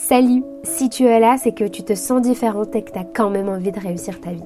Salut 0.00 0.44
Si 0.62 0.88
tu 0.88 1.06
es 1.06 1.18
là, 1.18 1.34
c'est 1.42 1.50
que 1.50 1.64
tu 1.64 1.82
te 1.82 1.96
sens 1.96 2.22
différente 2.22 2.74
et 2.76 2.82
que 2.82 2.92
tu 2.92 2.98
as 3.00 3.04
quand 3.04 3.30
même 3.30 3.48
envie 3.48 3.72
de 3.72 3.80
réussir 3.80 4.20
ta 4.20 4.30
vie. 4.30 4.44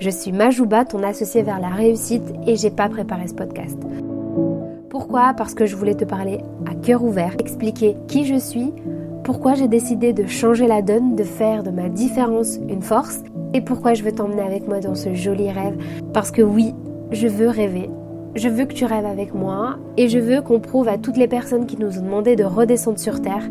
Je 0.00 0.10
suis 0.10 0.32
Majouba, 0.32 0.84
ton 0.84 1.02
associée 1.02 1.42
vers 1.42 1.60
la 1.60 1.70
réussite, 1.70 2.22
et 2.46 2.56
j'ai 2.56 2.70
pas 2.70 2.90
préparé 2.90 3.26
ce 3.26 3.32
podcast. 3.32 3.78
Pourquoi? 4.90 5.32
Parce 5.34 5.54
que 5.54 5.64
je 5.64 5.76
voulais 5.76 5.94
te 5.94 6.04
parler 6.04 6.40
à 6.70 6.74
cœur 6.74 7.02
ouvert, 7.02 7.34
expliquer 7.38 7.96
qui 8.06 8.26
je 8.26 8.34
suis, 8.34 8.70
pourquoi 9.24 9.54
j'ai 9.54 9.66
décidé 9.66 10.12
de 10.12 10.26
changer 10.26 10.66
la 10.66 10.82
donne, 10.82 11.16
de 11.16 11.24
faire 11.24 11.62
de 11.62 11.70
ma 11.70 11.88
différence 11.88 12.58
une 12.68 12.82
force, 12.82 13.22
et 13.54 13.62
pourquoi 13.62 13.94
je 13.94 14.02
veux 14.02 14.12
t'emmener 14.12 14.42
avec 14.42 14.68
moi 14.68 14.80
dans 14.80 14.94
ce 14.94 15.14
joli 15.14 15.50
rêve. 15.50 15.78
Parce 16.12 16.30
que 16.30 16.42
oui, 16.42 16.74
je 17.12 17.28
veux 17.28 17.48
rêver. 17.48 17.88
Je 18.34 18.50
veux 18.50 18.66
que 18.66 18.74
tu 18.74 18.84
rêves 18.84 19.06
avec 19.06 19.32
moi 19.34 19.78
et 19.96 20.08
je 20.08 20.18
veux 20.18 20.42
qu'on 20.42 20.60
prouve 20.60 20.88
à 20.88 20.98
toutes 20.98 21.16
les 21.16 21.28
personnes 21.28 21.64
qui 21.64 21.78
nous 21.78 21.98
ont 21.98 22.02
demandé 22.02 22.36
de 22.36 22.44
redescendre 22.44 22.98
sur 22.98 23.22
Terre 23.22 23.48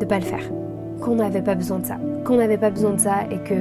de 0.00 0.04
pas 0.04 0.18
le 0.18 0.24
faire. 0.24 0.61
Qu'on 1.02 1.16
n'avait 1.16 1.42
pas 1.42 1.54
besoin 1.56 1.80
de 1.80 1.86
ça. 1.86 1.96
Qu'on 2.24 2.36
n'avait 2.36 2.56
pas 2.56 2.70
besoin 2.70 2.92
de 2.92 3.00
ça 3.00 3.24
et 3.30 3.38
que 3.38 3.54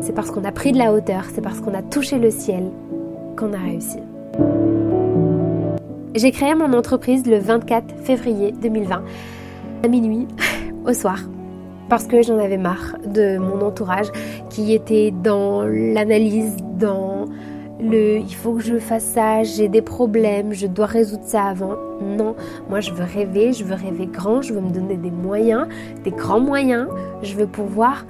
c'est 0.00 0.12
parce 0.12 0.30
qu'on 0.30 0.44
a 0.44 0.52
pris 0.52 0.72
de 0.72 0.78
la 0.78 0.92
hauteur, 0.92 1.24
c'est 1.32 1.40
parce 1.40 1.60
qu'on 1.60 1.74
a 1.74 1.82
touché 1.82 2.18
le 2.18 2.30
ciel 2.30 2.70
qu'on 3.36 3.52
a 3.52 3.58
réussi. 3.58 3.98
J'ai 6.14 6.30
créé 6.32 6.54
mon 6.54 6.72
entreprise 6.72 7.26
le 7.26 7.38
24 7.38 7.94
février 8.02 8.52
2020 8.60 9.02
à 9.84 9.88
minuit 9.88 10.26
au 10.86 10.92
soir 10.92 11.20
parce 11.88 12.06
que 12.06 12.22
j'en 12.22 12.38
avais 12.38 12.56
marre 12.56 12.96
de 13.06 13.38
mon 13.38 13.60
entourage 13.64 14.10
qui 14.50 14.74
était 14.74 15.12
dans 15.22 15.62
l'analyse, 15.62 16.56
dans 16.78 17.26
le 17.80 18.18
il 18.18 18.34
faut 18.34 18.54
que 18.54 18.62
je 18.62 18.78
fasse 18.78 19.04
ça, 19.04 19.42
j'ai 19.42 19.68
des 19.68 19.82
problèmes, 19.82 20.52
je 20.52 20.66
dois 20.66 20.86
résoudre 20.86 21.24
ça 21.24 21.44
avant. 21.44 21.76
Non, 22.00 22.34
moi 22.68 22.80
je 22.80 22.92
veux 22.92 23.04
rêver, 23.04 23.52
je 23.52 23.64
veux 23.64 23.74
rêver 23.74 24.06
grand, 24.06 24.42
je 24.42 24.54
veux 24.54 24.60
me 24.60 24.70
donner 24.70 24.96
des 24.96 25.10
moyens, 25.10 25.66
des 26.04 26.10
grands 26.10 26.40
moyens, 26.40 26.88
je 27.22 27.34
veux 27.34 27.46
pouvoir 27.46 28.06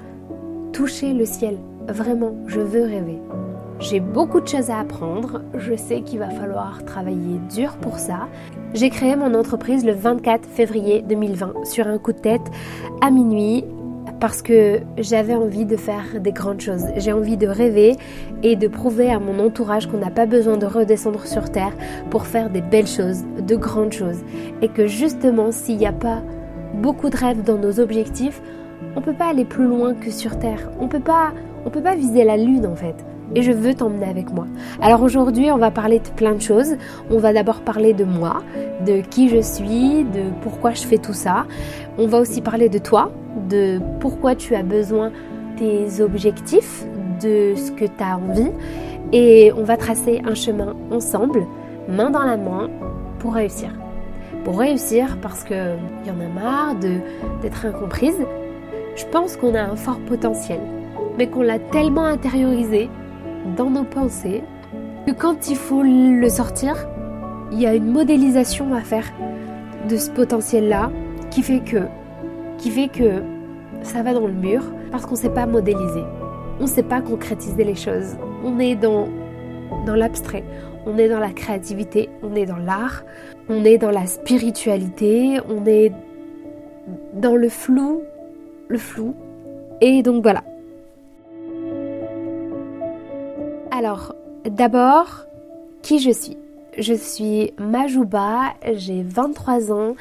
toucher 0.73 1.13
le 1.13 1.25
ciel. 1.25 1.57
Vraiment, 1.87 2.35
je 2.47 2.59
veux 2.59 2.83
rêver. 2.83 3.19
J'ai 3.79 3.99
beaucoup 3.99 4.39
de 4.41 4.47
choses 4.47 4.71
à 4.71 4.79
apprendre, 4.79 5.41
je 5.55 5.75
sais 5.75 6.01
qu'il 6.01 6.19
va 6.19 6.29
falloir 6.29 6.83
travailler 6.85 7.39
dur 7.53 7.77
pour 7.77 7.99
ça. 7.99 8.27
J'ai 8.73 8.89
créé 8.89 9.15
mon 9.15 9.33
entreprise 9.35 9.85
le 9.85 9.93
24 9.93 10.47
février 10.47 11.03
2020 11.03 11.65
sur 11.65 11.87
un 11.87 11.99
coup 11.99 12.11
de 12.11 12.17
tête 12.17 12.41
à 13.01 13.11
minuit 13.11 13.63
parce 14.19 14.41
que 14.41 14.81
j'avais 14.97 15.35
envie 15.35 15.65
de 15.65 15.75
faire 15.75 16.19
des 16.19 16.31
grandes 16.31 16.61
choses. 16.61 16.85
J'ai 16.95 17.13
envie 17.13 17.37
de 17.37 17.47
rêver 17.47 17.95
et 18.43 18.55
de 18.55 18.67
prouver 18.67 19.11
à 19.11 19.19
mon 19.19 19.39
entourage 19.39 19.87
qu'on 19.87 19.97
n'a 19.97 20.09
pas 20.09 20.25
besoin 20.25 20.57
de 20.57 20.65
redescendre 20.65 21.25
sur 21.25 21.51
Terre 21.51 21.73
pour 22.09 22.25
faire 22.25 22.49
des 22.49 22.61
belles 22.61 22.87
choses, 22.87 23.23
de 23.39 23.55
grandes 23.55 23.93
choses. 23.93 24.19
Et 24.61 24.69
que 24.69 24.87
justement, 24.87 25.51
s'il 25.51 25.77
n'y 25.77 25.87
a 25.87 25.93
pas 25.93 26.21
beaucoup 26.73 27.09
de 27.09 27.17
rêves 27.17 27.43
dans 27.43 27.57
nos 27.57 27.79
objectifs, 27.79 28.41
on 28.95 28.99
ne 28.99 29.05
peut 29.05 29.13
pas 29.13 29.29
aller 29.29 29.45
plus 29.45 29.67
loin 29.67 29.93
que 29.93 30.11
sur 30.11 30.37
Terre. 30.39 30.69
On 30.79 30.87
peut 30.87 30.99
pas, 30.99 31.33
on 31.65 31.69
peut 31.69 31.83
pas 31.83 31.95
viser 31.95 32.23
la 32.23 32.37
Lune 32.37 32.65
en 32.65 32.75
fait 32.75 32.95
et 33.35 33.41
je 33.41 33.51
veux 33.51 33.73
t'emmener 33.73 34.05
avec 34.05 34.31
moi. 34.31 34.47
Alors 34.81 35.01
aujourd'hui, 35.01 35.51
on 35.51 35.57
va 35.57 35.71
parler 35.71 35.99
de 35.99 36.09
plein 36.09 36.33
de 36.33 36.41
choses. 36.41 36.75
On 37.11 37.17
va 37.19 37.33
d'abord 37.33 37.61
parler 37.61 37.93
de 37.93 38.03
moi, 38.03 38.41
de 38.85 39.01
qui 39.01 39.29
je 39.29 39.41
suis, 39.41 40.03
de 40.03 40.31
pourquoi 40.41 40.71
je 40.71 40.83
fais 40.83 40.97
tout 40.97 41.13
ça. 41.13 41.45
On 41.97 42.07
va 42.07 42.19
aussi 42.19 42.41
parler 42.41 42.69
de 42.69 42.77
toi, 42.77 43.11
de 43.49 43.79
pourquoi 43.99 44.35
tu 44.35 44.55
as 44.55 44.63
besoin 44.63 45.11
tes 45.57 46.01
objectifs, 46.01 46.85
de 47.21 47.55
ce 47.55 47.71
que 47.71 47.85
tu 47.85 48.03
as 48.03 48.17
envie. 48.17 48.51
Et 49.11 49.51
on 49.57 49.63
va 49.63 49.77
tracer 49.77 50.21
un 50.25 50.35
chemin 50.35 50.75
ensemble, 50.91 51.45
main 51.87 52.09
dans 52.09 52.23
la 52.23 52.37
main, 52.37 52.69
pour 53.19 53.33
réussir. 53.33 53.69
Pour 54.43 54.59
réussir 54.59 55.17
parce 55.21 55.43
qu'il 55.43 55.77
y 56.05 56.11
en 56.11 56.19
a 56.19 56.27
marre 56.41 56.75
d'être 57.41 57.65
incomprise. 57.65 58.17
Je 58.95 59.05
pense 59.05 59.37
qu'on 59.37 59.53
a 59.53 59.61
un 59.61 59.75
fort 59.75 59.99
potentiel, 59.99 60.59
mais 61.17 61.27
qu'on 61.27 61.41
l'a 61.41 61.59
tellement 61.59 62.05
intériorisé 62.05 62.89
dans 63.55 63.69
nos 63.69 63.83
pensées 63.83 64.43
que 65.05 65.11
quand 65.11 65.49
il 65.49 65.55
faut 65.55 65.83
le 65.83 66.29
sortir, 66.29 66.87
il 67.51 67.61
y 67.61 67.65
a 67.65 67.73
une 67.73 67.91
modélisation 67.91 68.73
à 68.73 68.81
faire 68.81 69.05
de 69.87 69.95
ce 69.95 70.09
potentiel-là 70.11 70.91
qui 71.31 71.41
fait 71.43 71.61
que 71.61 71.83
qui 72.57 72.71
fait 72.71 72.87
que 72.87 73.21
ça 73.83 74.01
va 74.01 74.13
dans 74.13 74.27
le 74.27 74.33
mur 74.33 74.63
parce 74.91 75.05
qu'on 75.05 75.15
ne 75.15 75.19
sait 75.19 75.29
pas 75.29 75.45
modéliser. 75.45 76.03
On 76.59 76.63
ne 76.63 76.67
sait 76.67 76.83
pas 76.83 77.01
concrétiser 77.01 77.63
les 77.63 77.75
choses. 77.75 78.17
On 78.43 78.59
est 78.59 78.75
dans 78.75 79.07
dans 79.85 79.95
l'abstrait, 79.95 80.43
on 80.85 80.97
est 80.97 81.09
dans 81.09 81.19
la 81.19 81.31
créativité, 81.31 82.09
on 82.23 82.35
est 82.35 82.45
dans 82.45 82.57
l'art, 82.57 83.03
on 83.49 83.63
est 83.65 83.77
dans 83.77 83.91
la 83.91 84.07
spiritualité, 84.07 85.39
on 85.49 85.65
est 85.65 85.91
dans 87.13 87.35
le 87.35 87.49
flou, 87.49 88.01
le 88.69 88.77
flou. 88.77 89.13
Et 89.81 90.01
donc 90.03 90.23
voilà, 90.23 90.43
Alors, 93.77 94.15
d'abord, 94.43 95.27
qui 95.83 95.99
je 95.99 96.09
suis? 96.09 96.35
Je 96.79 96.95
suis 96.95 97.53
Majouba, 97.59 98.55
j'ai 98.73 99.03
23 99.03 99.71
ans 99.71 99.93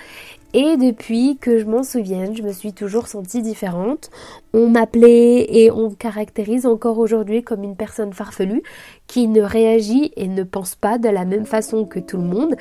et 0.55 0.79
depuis 0.79 1.37
que 1.37 1.59
je 1.59 1.67
m'en 1.67 1.83
souvienne, 1.83 2.35
je 2.35 2.43
me 2.43 2.53
suis 2.53 2.73
toujours 2.73 3.07
sentie 3.07 3.43
différente. 3.43 4.09
On 4.55 4.71
m'appelait 4.71 5.45
et 5.59 5.71
on 5.71 5.91
caractérise 5.91 6.65
encore 6.65 6.99
aujourd'hui 6.99 7.43
comme 7.43 7.65
une 7.65 7.77
personne 7.77 8.15
farfelue 8.15 8.63
qui 9.09 9.29
ne 9.29 9.43
réagit 9.43 10.11
et 10.17 10.27
ne 10.27 10.43
pense 10.43 10.75
pas 10.75 10.97
de 10.97 11.11
la 11.11 11.27
même 11.27 11.45
façon 11.45 11.85
que 11.85 11.99
tout 11.99 12.17
le 12.17 12.25
monde. 12.25 12.57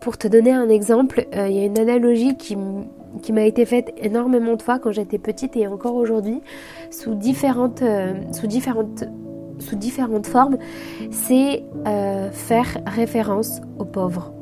Pour 0.00 0.18
te 0.18 0.26
donner 0.26 0.50
un 0.50 0.68
exemple, 0.68 1.28
euh, 1.36 1.46
il 1.46 1.56
y 1.56 1.60
a 1.60 1.66
une 1.66 1.78
analogie 1.78 2.36
qui, 2.36 2.56
m'a 2.56 3.44
été 3.44 3.64
faite 3.64 3.94
énormément 3.96 4.56
de 4.56 4.62
fois 4.62 4.80
quand 4.80 4.90
j'étais 4.90 5.18
petite 5.18 5.56
et 5.56 5.68
encore 5.68 5.94
aujourd'hui 5.94 6.40
sous 6.90 7.14
différentes, 7.14 7.82
euh, 7.82 8.14
sous 8.32 8.48
différentes 8.48 9.04
sous 9.58 9.76
différentes 9.76 10.26
formes, 10.26 10.58
c'est 11.10 11.62
euh, 11.86 12.30
faire 12.30 12.78
référence 12.86 13.60
aux 13.78 13.84
pauvres. 13.84 14.32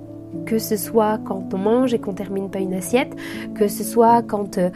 Que 0.44 0.58
ce 0.58 0.76
soit 0.76 1.18
quand 1.24 1.54
on 1.54 1.58
mange 1.58 1.94
et 1.94 1.98
qu'on 1.98 2.12
termine 2.12 2.50
pas 2.50 2.58
une 2.58 2.74
assiette, 2.74 3.14
que 3.54 3.68
ce 3.68 3.82
soit 3.82 4.22
quand 4.22 4.58
euh, 4.58 4.70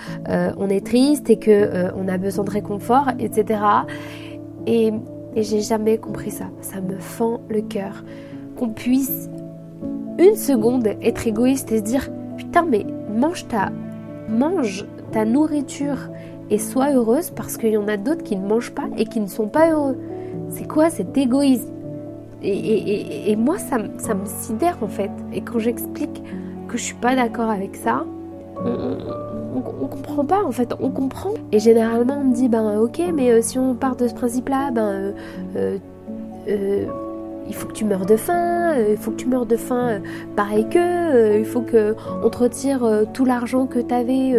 on 0.56 0.68
est 0.68 0.84
triste 0.86 1.28
et 1.28 1.38
que 1.38 1.50
euh, 1.50 1.90
on 1.96 2.08
a 2.08 2.16
besoin 2.18 2.44
de 2.44 2.50
réconfort, 2.50 3.08
etc. 3.18 3.60
Et, 4.66 4.92
et 5.36 5.42
j'ai 5.42 5.60
jamais 5.60 5.98
compris 5.98 6.30
ça. 6.30 6.46
Ça 6.60 6.80
me 6.80 6.98
fend 6.98 7.40
le 7.48 7.60
cœur 7.60 8.04
qu'on 8.56 8.70
puisse 8.70 9.28
une 10.18 10.36
seconde 10.36 10.86
être 11.02 11.26
égoïste 11.26 11.72
et 11.72 11.78
se 11.78 11.82
dire 11.82 12.08
putain 12.36 12.62
mais 12.62 12.84
mange 13.10 13.46
ta 13.48 13.70
mange 14.28 14.86
ta 15.12 15.24
nourriture 15.24 16.08
et 16.50 16.58
sois 16.58 16.92
heureuse 16.92 17.30
parce 17.30 17.56
qu'il 17.56 17.70
y 17.70 17.76
en 17.76 17.88
a 17.88 17.96
d'autres 17.96 18.22
qui 18.22 18.36
ne 18.36 18.46
mangent 18.46 18.72
pas 18.72 18.88
et 18.96 19.04
qui 19.04 19.20
ne 19.20 19.26
sont 19.26 19.48
pas 19.48 19.70
heureux. 19.70 19.98
C'est 20.50 20.66
quoi 20.66 20.90
cet 20.90 21.16
égoïsme 21.16 21.70
et, 22.42 23.36
moi, 23.36 23.58
ça, 23.58 23.78
me 23.78 24.24
sidère 24.24 24.78
en 24.82 24.88
fait. 24.88 25.10
Et 25.32 25.42
quand 25.42 25.58
j'explique 25.58 26.22
que 26.68 26.78
je 26.78 26.82
suis 26.82 26.94
pas 26.94 27.14
d'accord 27.14 27.50
avec 27.50 27.76
ça, 27.76 28.04
on, 28.64 29.88
comprend 29.88 30.24
pas 30.24 30.42
en 30.44 30.52
fait. 30.52 30.74
On 30.80 30.90
comprend. 30.90 31.34
Et 31.52 31.58
généralement, 31.58 32.18
on 32.20 32.24
me 32.24 32.34
dit 32.34 32.48
ben 32.48 32.78
ok, 32.78 33.00
mais 33.12 33.30
euh, 33.30 33.42
si 33.42 33.58
on 33.58 33.74
part 33.74 33.96
de 33.96 34.08
ce 34.08 34.14
principe-là, 34.14 34.70
ben 34.70 35.14
euh, 35.56 35.78
euh, 36.48 36.86
il 37.48 37.54
faut 37.54 37.66
que 37.66 37.72
tu 37.72 37.84
meurs 37.84 38.06
de 38.06 38.16
faim, 38.16 38.74
il 38.88 38.96
faut 38.96 39.10
que 39.10 39.16
tu 39.16 39.26
meurs 39.26 39.46
de 39.46 39.56
faim 39.56 40.00
pareil 40.36 40.66
que, 40.68 41.38
il 41.38 41.44
faut 41.44 41.62
que 41.62 41.96
on 42.22 42.30
te 42.30 42.38
retire 42.38 42.88
tout 43.12 43.24
l'argent 43.24 43.66
que 43.66 43.80
tu 43.80 43.92
avais 43.92 44.38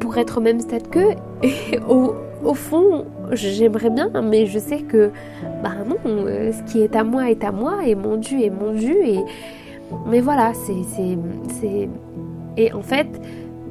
pour 0.00 0.16
être 0.16 0.38
au 0.38 0.40
même 0.40 0.60
stade 0.60 0.88
qu'eux. 0.88 1.10
Et 1.42 1.78
au 1.86 2.54
fond, 2.54 3.04
j'aimerais 3.32 3.90
bien, 3.90 4.10
mais 4.22 4.46
je 4.46 4.58
sais 4.58 4.78
que, 4.78 5.10
bah 5.62 5.72
non, 5.86 5.96
euh, 6.06 6.52
ce 6.52 6.62
qui 6.64 6.80
est 6.80 6.96
à 6.96 7.04
moi 7.04 7.30
est 7.30 7.44
à 7.44 7.52
moi, 7.52 7.86
et 7.86 7.94
mon 7.94 8.16
dû 8.16 8.40
est 8.40 8.50
mon 8.50 8.72
dû, 8.72 8.92
et... 8.92 9.20
Mais 10.06 10.20
voilà, 10.20 10.52
c'est... 10.54 11.18
Et 12.56 12.72
en 12.72 12.82
fait, 12.82 13.08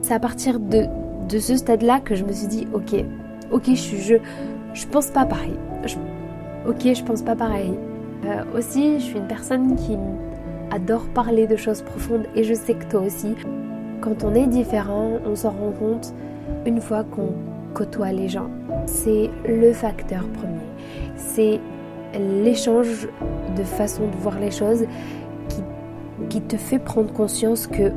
c'est 0.01 0.13
à 0.13 0.19
partir 0.19 0.59
de, 0.59 0.85
de 1.29 1.39
ce 1.39 1.57
stade-là 1.57 1.99
que 1.99 2.15
je 2.15 2.23
me 2.23 2.31
suis 2.31 2.47
dit, 2.47 2.67
ok, 2.73 3.03
ok, 3.51 3.63
je 3.67 3.73
suis... 3.73 3.97
Je, 3.97 4.15
je 4.73 4.87
pense 4.87 5.07
pas 5.07 5.25
pareil. 5.25 5.53
ok, 6.67 6.93
je 6.93 7.03
pense 7.03 7.21
pas 7.21 7.35
pareil. 7.35 7.73
Euh, 8.25 8.43
aussi, 8.57 8.99
je 8.99 9.03
suis 9.03 9.17
une 9.17 9.27
personne 9.27 9.75
qui 9.75 9.97
adore 10.71 11.05
parler 11.13 11.45
de 11.47 11.55
choses 11.55 11.81
profondes, 11.81 12.25
et 12.35 12.43
je 12.43 12.53
sais 12.53 12.73
que 12.73 12.85
toi 12.85 13.01
aussi. 13.01 13.35
Quand 14.01 14.23
on 14.23 14.33
est 14.33 14.47
différent, 14.47 15.19
on 15.25 15.35
s'en 15.35 15.51
rend 15.51 15.71
compte 15.71 16.13
une 16.65 16.81
fois 16.81 17.03
qu'on 17.03 17.33
côtoie 17.73 18.11
les 18.11 18.29
gens. 18.29 18.49
C'est 18.85 19.29
le 19.47 19.73
facteur 19.73 20.27
premier. 20.29 20.67
C'est 21.15 21.59
l'échange 22.43 23.07
de 23.57 23.63
façon 23.63 24.07
de 24.07 24.15
voir 24.17 24.39
les 24.39 24.51
choses 24.51 24.85
qui, 26.29 26.41
te 26.41 26.57
fait 26.57 26.79
prendre 26.79 27.11
conscience 27.11 27.67
que, 27.67 27.91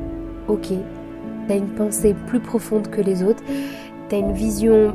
ok, 0.49 0.69
tu 0.69 1.53
as 1.53 1.57
une 1.57 1.69
pensée 1.69 2.15
plus 2.27 2.41
profonde 2.41 2.89
que 2.89 3.01
les 3.01 3.23
autres, 3.23 3.43
tu 4.09 4.15
as 4.15 4.19
une 4.19 4.33
vision 4.33 4.95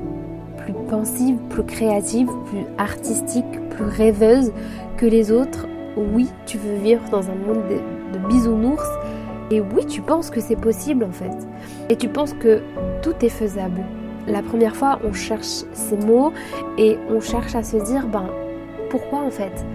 plus 0.58 0.74
pensive, 0.90 1.38
plus 1.50 1.64
créative, 1.64 2.30
plus 2.46 2.66
artistique, 2.78 3.46
plus 3.72 3.86
rêveuse 3.86 4.52
que 4.98 5.06
les 5.06 5.32
autres. 5.32 5.68
Oui, 5.98 6.30
tu 6.46 6.58
veux 6.58 6.76
vivre 6.76 7.02
dans 7.10 7.30
un 7.30 7.36
monde 7.36 7.64
de, 7.70 8.18
de 8.18 8.28
bisounours 8.28 8.88
et 9.52 9.60
oui, 9.60 9.86
tu 9.86 10.02
penses 10.02 10.30
que 10.30 10.40
c'est 10.40 10.56
possible 10.56 11.04
en 11.04 11.12
fait. 11.12 11.36
Et 11.90 11.98
tu 11.98 12.08
penses 12.08 12.34
que 12.34 12.62
tout 13.02 13.14
est 13.22 13.30
faisable. 13.30 13.82
La 14.28 14.42
première 14.42 14.76
fois, 14.76 15.00
on 15.04 15.14
cherche 15.14 15.64
ces 15.74 15.98
mots 15.98 16.32
et 16.78 16.98
on 17.10 17.20
cherche 17.20 17.56
à 17.56 17.64
se 17.64 17.78
dire, 17.78 18.08
ben, 18.08 18.30
pourquoi 18.90 19.20
en 19.20 19.32
fait? 19.32 19.66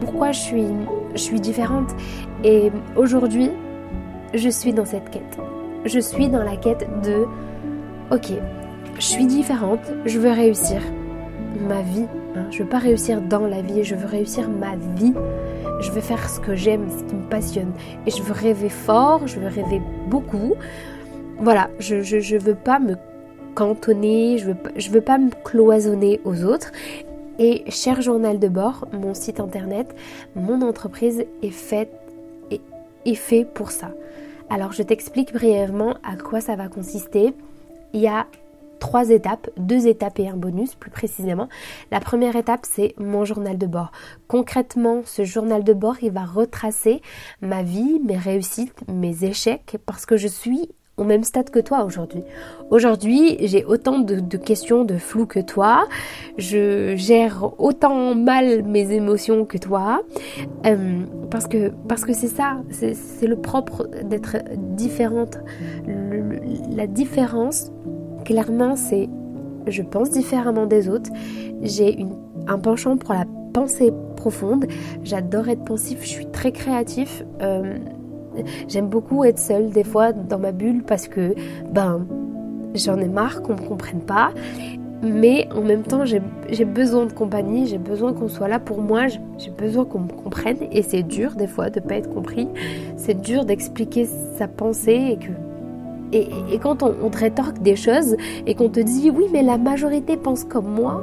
Pourquoi 0.00 0.32
je 0.32 0.40
suis, 0.40 0.66
je 1.14 1.18
suis 1.18 1.40
différente? 1.40 1.90
Et 2.44 2.70
aujourd'hui, 2.96 3.50
je 4.34 4.48
suis 4.48 4.72
dans 4.72 4.84
cette 4.84 5.10
quête. 5.10 5.38
Je 5.84 5.98
suis 5.98 6.28
dans 6.28 6.42
la 6.42 6.56
quête 6.56 6.86
de, 7.02 7.24
ok, 8.10 8.32
je 8.98 9.04
suis 9.04 9.26
différente, 9.26 9.80
je 10.04 10.18
veux 10.18 10.30
réussir 10.30 10.80
ma 11.68 11.82
vie. 11.82 12.06
Hein. 12.36 12.46
Je 12.50 12.62
veux 12.62 12.68
pas 12.68 12.78
réussir 12.78 13.20
dans 13.20 13.46
la 13.46 13.62
vie, 13.62 13.84
je 13.84 13.94
veux 13.94 14.06
réussir 14.06 14.48
ma 14.48 14.76
vie. 14.96 15.14
Je 15.80 15.90
veux 15.90 16.00
faire 16.00 16.28
ce 16.28 16.40
que 16.40 16.54
j'aime, 16.54 16.88
ce 16.90 17.04
qui 17.04 17.14
me 17.14 17.28
passionne. 17.28 17.72
Et 18.06 18.10
je 18.10 18.22
veux 18.22 18.32
rêver 18.32 18.70
fort, 18.70 19.26
je 19.26 19.38
veux 19.38 19.48
rêver 19.48 19.82
beaucoup. 20.08 20.54
Voilà, 21.38 21.68
je, 21.78 22.00
je, 22.00 22.36
veux 22.38 22.54
pas 22.54 22.78
me 22.78 22.96
cantonner, 23.56 24.38
je 24.38 24.46
veux, 24.46 24.56
je 24.76 24.90
veux 24.90 25.00
pas 25.00 25.18
me 25.18 25.30
cloisonner 25.42 26.20
aux 26.24 26.44
autres. 26.44 26.70
Et 27.38 27.64
cher 27.70 28.00
journal 28.02 28.38
de 28.38 28.48
bord, 28.48 28.86
mon 28.92 29.14
site 29.14 29.40
internet, 29.40 29.94
mon 30.36 30.62
entreprise 30.62 31.24
est 31.42 31.50
faite 31.50 31.90
et 32.50 32.60
est 33.04 33.14
fait 33.14 33.44
pour 33.44 33.70
ça. 33.70 33.90
Alors 34.48 34.72
je 34.72 34.82
t'explique 34.82 35.32
brièvement 35.32 35.96
à 36.04 36.16
quoi 36.16 36.40
ça 36.40 36.54
va 36.54 36.68
consister. 36.68 37.34
Il 37.92 38.00
y 38.00 38.08
a 38.08 38.26
trois 38.78 39.10
étapes, 39.10 39.48
deux 39.56 39.86
étapes 39.86 40.18
et 40.18 40.28
un 40.28 40.36
bonus 40.36 40.74
plus 40.74 40.90
précisément. 40.90 41.48
La 41.90 42.00
première 42.00 42.36
étape, 42.36 42.66
c'est 42.68 42.94
mon 42.98 43.24
journal 43.24 43.56
de 43.58 43.66
bord. 43.66 43.90
Concrètement, 44.28 45.00
ce 45.04 45.24
journal 45.24 45.64
de 45.64 45.72
bord, 45.72 45.96
il 46.02 46.12
va 46.12 46.24
retracer 46.24 47.00
ma 47.40 47.62
vie, 47.62 48.00
mes 48.04 48.18
réussites, 48.18 48.82
mes 48.88 49.24
échecs, 49.24 49.78
parce 49.86 50.04
que 50.04 50.16
je 50.16 50.28
suis 50.28 50.70
au 50.96 51.04
même 51.04 51.24
stade 51.24 51.50
que 51.50 51.58
toi 51.58 51.84
aujourd'hui. 51.84 52.22
Aujourd'hui, 52.70 53.36
j'ai 53.40 53.64
autant 53.64 53.98
de, 53.98 54.36
questions 54.36 54.84
de 54.84 54.96
flou 54.96 55.26
que 55.26 55.40
toi. 55.40 55.86
Je 56.38 56.94
gère 56.96 57.52
autant 57.58 58.14
mal 58.14 58.62
mes 58.62 58.92
émotions 58.92 59.44
que 59.44 59.58
toi. 59.58 60.02
Euh, 60.64 61.02
parce 61.30 61.46
que 61.46 61.70
parce 61.88 62.04
que 62.04 62.12
c'est 62.12 62.28
ça, 62.28 62.58
c'est 62.70 63.26
le 63.26 63.36
propre 63.36 63.88
d'être 64.04 64.36
différente. 64.76 65.38
la 66.74 66.86
différence, 66.86 67.70
clairement, 68.24 68.76
c'est 68.76 69.08
je 69.66 69.82
pense 69.82 70.10
différemment 70.10 70.66
des 70.66 70.88
autres. 70.88 71.10
J'ai 71.62 72.06
un 72.46 72.58
penchant 72.58 72.96
pour 72.96 73.12
la 73.12 73.24
pensée 73.52 73.92
profonde. 74.16 74.66
J'adore 75.02 75.48
être 75.48 75.64
pensif. 75.64 75.98
Je 76.02 76.08
suis 76.08 76.26
très 76.26 76.52
créatif. 76.52 77.22
Euh, 77.42 77.76
J'aime 78.68 78.88
beaucoup 78.88 79.24
être 79.24 79.38
seule 79.38 79.70
des 79.70 79.84
fois 79.84 80.12
dans 80.12 80.38
ma 80.38 80.52
bulle 80.52 80.82
parce 80.82 81.08
que 81.08 81.34
ben 81.70 82.06
j'en 82.74 82.98
ai 82.98 83.08
marre 83.08 83.42
qu'on 83.42 83.54
me 83.54 83.68
comprenne 83.68 84.00
pas. 84.00 84.30
Mais 85.02 85.46
en 85.54 85.60
même 85.60 85.82
temps, 85.82 86.04
j'ai 86.06 86.64
besoin 86.64 87.04
de 87.04 87.12
compagnie, 87.12 87.66
j'ai 87.66 87.78
besoin 87.78 88.14
qu'on 88.14 88.28
soit 88.28 88.48
là 88.48 88.58
pour 88.58 88.80
moi, 88.80 89.08
j'ai 89.08 89.50
besoin 89.50 89.84
qu'on 89.84 90.00
me 90.00 90.08
comprenne. 90.08 90.56
Et 90.72 90.82
c'est 90.82 91.02
dur 91.02 91.34
des 91.34 91.46
fois 91.46 91.68
de 91.68 91.80
pas 91.80 91.96
être 91.96 92.12
compris. 92.12 92.48
C'est 92.96 93.20
dur 93.20 93.44
d'expliquer 93.44 94.08
sa 94.38 94.48
pensée 94.48 95.10
et 95.12 95.16
que 95.16 95.32
et, 96.12 96.58
quand 96.62 96.84
on, 96.84 97.10
te 97.10 97.18
rétorque 97.18 97.58
des 97.58 97.74
choses 97.74 98.16
et 98.46 98.54
qu'on 98.54 98.68
te 98.68 98.78
dit 98.78 99.10
oui 99.10 99.24
mais 99.32 99.42
la 99.42 99.58
majorité 99.58 100.16
pense 100.16 100.44
comme 100.44 100.68
moi, 100.68 101.02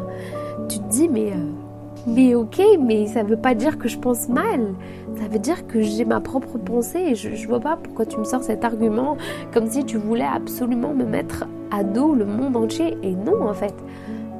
tu 0.69 0.79
te 0.79 0.89
dis 0.89 1.09
mais 1.09 1.31
euh, 1.31 1.51
mais 2.07 2.35
ok, 2.35 2.61
mais 2.79 3.07
ça 3.07 3.23
veut 3.23 3.37
pas 3.37 3.53
dire 3.53 3.77
que 3.77 3.87
je 3.87 3.97
pense 3.97 4.27
mal. 4.27 4.73
Ça 5.17 5.27
veut 5.27 5.39
dire 5.39 5.67
que 5.67 5.81
j'ai 5.81 6.05
ma 6.05 6.19
propre 6.19 6.57
pensée 6.57 6.99
et 6.99 7.15
je, 7.15 7.47
vois 7.47 7.59
pas 7.59 7.77
pourquoi 7.77 8.05
tu 8.05 8.17
me 8.17 8.23
sors 8.23 8.43
cet 8.43 8.63
argument 8.63 9.17
comme 9.53 9.69
si 9.69 9.85
tu 9.85 9.97
voulais 9.97 10.25
absolument 10.25 10.93
me 10.93 11.05
mettre 11.05 11.45
à 11.71 11.83
dos 11.83 12.13
le 12.15 12.25
monde 12.25 12.55
entier. 12.55 12.97
Et 13.03 13.15
non, 13.15 13.47
en 13.47 13.53
fait. 13.53 13.75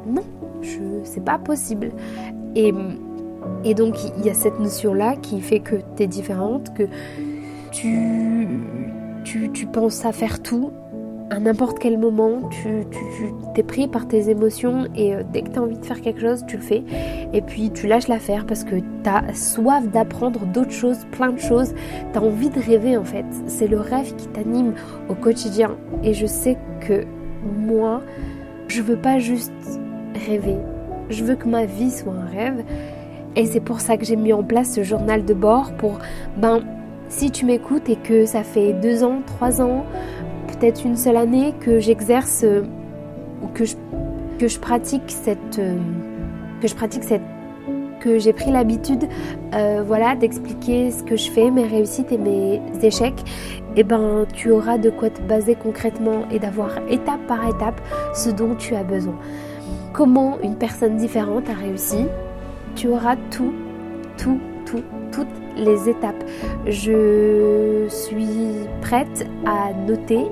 Non, 0.08 0.24
je, 0.62 0.80
c'est 1.04 1.24
pas 1.24 1.38
possible. 1.38 1.92
Et, 2.56 2.74
et 3.64 3.74
donc, 3.74 3.96
il 4.18 4.25
y 4.25 4.30
a 4.30 4.34
cette 4.34 4.60
notion-là 4.60 5.16
qui 5.16 5.42
fait 5.42 5.60
que 5.60 5.75
tu 5.96 6.04
es 6.04 6.08
différente, 6.08 6.74
que 6.74 6.84
tu, 7.72 8.48
tu 9.24 9.66
penses 9.68 10.06
à 10.06 10.12
faire 10.12 10.42
tout 10.42 10.72
à 11.30 11.40
n'importe 11.40 11.80
quel 11.80 11.98
moment, 11.98 12.50
tu, 12.50 12.86
t'es 13.56 13.64
pris 13.64 13.88
par 13.88 14.08
tes 14.08 14.30
émotions 14.30 14.88
et 14.96 15.16
euh, 15.16 15.24
dès 15.31 15.42
que 15.42 15.50
tu 15.50 15.60
as 15.60 15.62
envie 15.62 15.78
de 15.78 15.86
faire 15.86 16.02
quelque 16.02 16.22
chose, 16.22 16.44
tu 16.48 16.58
le 16.58 16.62
fais. 16.62 16.84
Et 17.34 17.42
puis 17.42 17.72
tu 17.72 17.88
lâches 17.88 18.08
l'affaire 18.08 18.46
parce 18.46 18.64
que 18.64 18.75
tu 18.75 19.10
as 19.10 19.34
soif 19.34 19.90
d'apprendre 19.90 20.46
d'autres 20.46 20.72
choses, 20.72 21.06
plein 21.12 21.31
de 21.31 21.40
choses. 21.40 21.74
Tu 22.12 22.20
as 22.20 22.22
envie 22.22 22.50
de 22.50 22.60
rêver 22.60 22.98
en 22.98 23.04
fait. 23.04 23.25
C'est 23.48 23.68
le 23.68 23.80
rêve 23.80 24.16
qui 24.16 24.28
t'anime 24.28 24.74
au 25.10 25.16
quotidien. 25.16 25.75
Et 26.04 26.14
je 26.14 26.25
sais 26.25 26.58
que 26.81 27.06
moi, 27.44 28.02
je 28.68 28.81
veux 28.81 28.98
pas 28.98 29.20
juste 29.20 29.52
rêver. 30.28 30.58
Je 31.10 31.24
veux 31.24 31.36
que 31.36 31.48
ma 31.48 31.66
vie 31.66 31.92
soit 31.92 32.14
un 32.14 32.25
rêve. 32.25 32.64
Et 33.36 33.46
c'est 33.46 33.60
pour 33.60 33.80
ça 33.80 33.98
que 33.98 34.06
j'ai 34.06 34.16
mis 34.16 34.34
en 34.34 34.44
place 34.44 34.74
ce 34.74 34.84
journal 34.84 35.25
de 35.25 35.34
bord 35.34 35.74
pour, 35.74 35.98
ben, 36.38 36.62
si 37.10 37.31
tu 37.31 37.46
m'écoutes 37.46 37.90
et 37.90 37.96
que 37.96 38.25
ça 38.25 38.44
fait 38.44 38.74
deux 38.74 39.04
ans, 39.04 39.22
trois 39.25 39.62
ans, 39.62 39.86
peut-être 40.63 40.86
une 40.86 40.95
seule 40.95 41.18
année 41.18 41.54
que 41.60 41.81
j'exerce 41.81 42.45
euh, 42.45 42.62
ou 43.42 43.48
que 43.48 43.65
je, 43.65 43.75
que 44.39 44.48
je 44.48 44.57
pratique 44.60 45.04
cette 45.07 45.60
euh, 45.60 45.77
que 46.62 46.69
je 46.69 46.74
pratique 46.74 47.04
cette 47.04 47.21
que 48.00 48.18
j'ai 48.18 48.31
pris 48.31 48.50
l'habitude 48.50 49.10
euh, 49.54 49.83
voilà 49.86 50.15
d'expliquer 50.15 50.89
ce 50.92 51.04
que 51.04 51.18
je 51.18 51.30
fais, 51.30 51.51
mes 51.51 51.68
réussites 51.68 52.13
et 52.13 52.18
mes 52.18 52.62
échecs, 52.81 53.19
et 53.75 53.81
eh 53.81 53.83
ben 53.83 54.25
tu 54.33 54.51
auras 54.51 54.77
de 54.77 54.89
quoi 54.89 55.10
te 55.10 55.21
baser 55.21 55.56
concrètement 55.56 56.30
et 56.31 56.39
d'avoir 56.39 56.77
étape 56.89 57.27
par 57.27 57.45
étape 57.45 57.81
ce 58.15 58.30
dont 58.30 58.56
tu 58.56 58.74
as 58.74 58.86
besoin. 58.86 59.19
Comment 59.92 60.38
une 60.42 60.56
personne 60.56 60.95
différente 60.95 61.50
a 61.50 61.54
réussi, 61.56 62.06
tu 62.77 62.88
auras 62.88 63.18
tout, 63.31 63.54
tout, 64.18 64.39
tout, 64.74 64.84
toutes 65.12 65.28
les 65.58 65.90
étapes. 65.90 66.24
Je 66.66 67.86
suis 67.90 68.68
prête 68.81 69.28
à 69.46 69.74
noter 69.74 70.25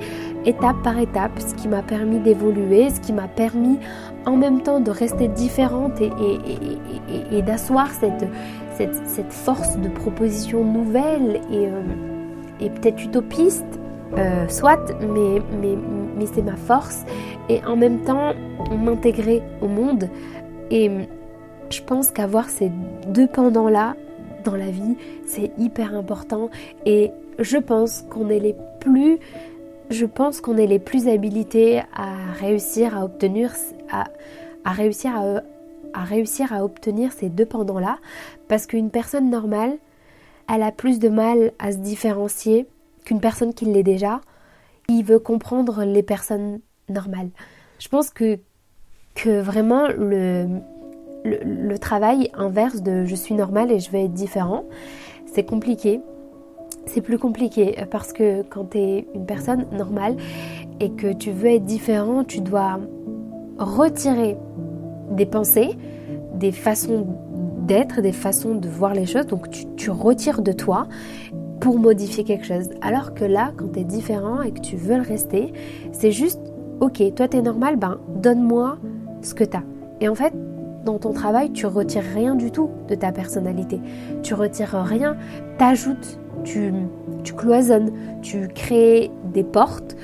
étape 0.46 0.82
par 0.84 0.98
étape 0.98 1.40
ce 1.40 1.54
qui 1.54 1.68
m'a 1.68 1.84
permis 1.84 2.20
d'évoluer, 2.20 2.90
ce 2.90 3.00
qui 3.00 3.14
m'a 3.14 3.28
permis 3.28 3.78
en 4.26 4.38
même 4.38 4.62
temps 4.62 4.80
de 4.80 4.90
rester 4.92 5.28
différente 5.28 6.02
et, 6.02 7.42
d'asseoir 7.42 7.90
cette, 7.92 8.26
force 9.30 9.78
de 9.78 9.90
proposition 9.90 10.64
nouvelle 10.64 11.42
et, 11.52 11.68
euh, 11.68 12.70
peut-être 12.70 13.04
utopiste. 13.04 13.66
Euh, 14.18 14.46
soit, 14.50 14.94
mais 15.02 16.26
c'est 16.33 16.42
ma 16.42 16.57
force 16.57 17.06
et 17.48 17.64
en 17.66 17.78
même 17.78 18.00
temps 18.00 18.33
m'intégrer 18.69 19.42
au 19.62 19.68
monde 19.69 20.10
et 20.69 20.92
je 21.69 21.81
pense 21.81 22.12
qu'avoir 22.12 22.50
ces 22.50 22.71
deux 23.07 23.28
pendants-là 23.28 23.95
dans 24.44 24.56
la 24.56 24.69
vie, 24.69 24.95
c'est 25.26 25.52
hyper 25.57 25.95
important 25.95 26.50
et 26.86 27.12
je 27.40 27.57
pense 27.57 28.04
qu'on 28.10 28.30
est 28.30 28.40
les 28.40 28.56
plus 28.80 29.19
je 29.90 30.06
pense 30.06 30.40
qu'on 30.40 30.57
est 30.57 30.68
les 30.68 30.80
plus 30.80 31.10
habilités 31.10 31.81
à 31.94 32.31
réussir 32.40 32.98
à 32.98 33.04
obtenir 33.04 33.54
à, 33.92 34.71
réussir 34.71 35.16
à, 35.16 35.42
à 35.94 36.04
réussir 36.04 36.54
à 36.54 36.64
obtenir 36.64 37.12
ces 37.12 37.30
deux 37.30 37.45
pendants-là 37.45 37.98
parce 38.48 38.68
qu'une 38.68 38.90
personne 38.90 39.30
normale, 39.30 39.78
elle 40.54 40.64
a 40.64 40.71
plus 40.71 41.00
de 41.00 41.10
mal 41.10 41.52
à 41.60 41.71
se 41.71 41.78
différencier 41.78 42.68
qu'une 43.06 43.19
personne 43.19 43.54
qui 43.54 43.66
l'est 43.66 43.83
déjà. 43.83 44.21
Il 44.90 45.04
veut 45.04 45.19
comprendre 45.19 45.83
les 45.83 46.04
personnes 46.04 46.60
normales. 46.90 47.30
Je 47.80 47.88
pense 47.88 48.10
que, 48.10 48.40
que 49.16 49.42
vraiment 49.42 49.88
le, 49.88 50.60
le, 51.23 51.78
travail 51.78 52.30
inverse 52.33 52.81
de 52.81 53.06
je 53.06 53.16
suis 53.16 53.35
normal 53.35 53.71
et 53.71 53.80
je 53.80 53.92
vais 53.92 54.06
être 54.06 54.13
différent, 54.13 54.66
c'est 55.25 55.44
compliqué. 55.44 56.01
C'est 56.87 57.01
plus 57.01 57.19
compliqué 57.19 57.75
parce 57.92 58.11
que 58.11 58.42
quand 58.44 58.71
tu 58.71 58.80
es 58.80 59.07
une 59.13 59.25
personne 59.25 59.66
normale 59.71 60.16
et 60.80 60.90
que 60.92 61.13
tu 61.13 61.31
veux 61.31 61.49
être 61.49 61.66
différent, 61.66 62.23
tu 62.23 62.42
dois 62.42 62.80
retirer 63.59 64.37
des 65.11 65.28
pensées, 65.28 65.78
des 66.33 66.51
façons 66.51 67.06
d'être, 67.68 68.01
des 68.01 68.11
façons 68.11 68.56
de 68.56 68.68
voir 68.68 68.94
les 68.94 69.06
choses. 69.06 69.28
Donc 69.28 69.49
tu, 69.75 69.92
retires 69.92 70.42
de 70.42 70.51
toi 70.51 70.87
pour 71.59 71.78
modifier 71.78 72.23
quelque 72.23 72.45
chose. 72.45 72.69
Alors 72.81 73.13
que 73.13 73.25
là, 73.25 73.51
quand 73.56 73.73
tu 73.73 73.80
es 73.80 73.83
différent 73.83 74.42
et 74.42 74.51
que 74.51 74.61
tu 74.61 74.75
veux 74.75 74.95
le 74.95 75.04
rester, 75.04 75.54
c'est 75.92 76.11
juste, 76.11 76.42
ok, 76.80 77.13
toi 77.16 77.28
tu 77.28 77.37
es 77.37 77.42
normal, 77.42 77.75
ben 77.75 77.99
donne-moi 78.16 78.78
ce 79.21 79.35
que 79.35 79.44
tu 79.44 79.56
as. 79.56 79.63
Et 79.99 80.09
en 80.09 80.16
fait, 80.16 80.33
dans 80.83 80.97
ton 80.97 81.14
travail, 81.14 81.52
tu 81.52 81.66
retires 81.66 82.04
rien 82.16 82.35
du 82.35 82.52
tout 82.52 82.69
de 82.88 82.95
ta 82.95 83.11
personnalité. 83.11 83.80
Tu 84.23 84.33
retires 84.33 84.83
rien, 84.83 85.16
t'ajoutes, 85.57 86.19
tu, 86.44 86.73
tu 87.23 87.33
cloisonnes, 87.33 87.92
tu 88.21 88.47
crées 88.47 89.11
des 89.33 89.44
portes 89.44 89.95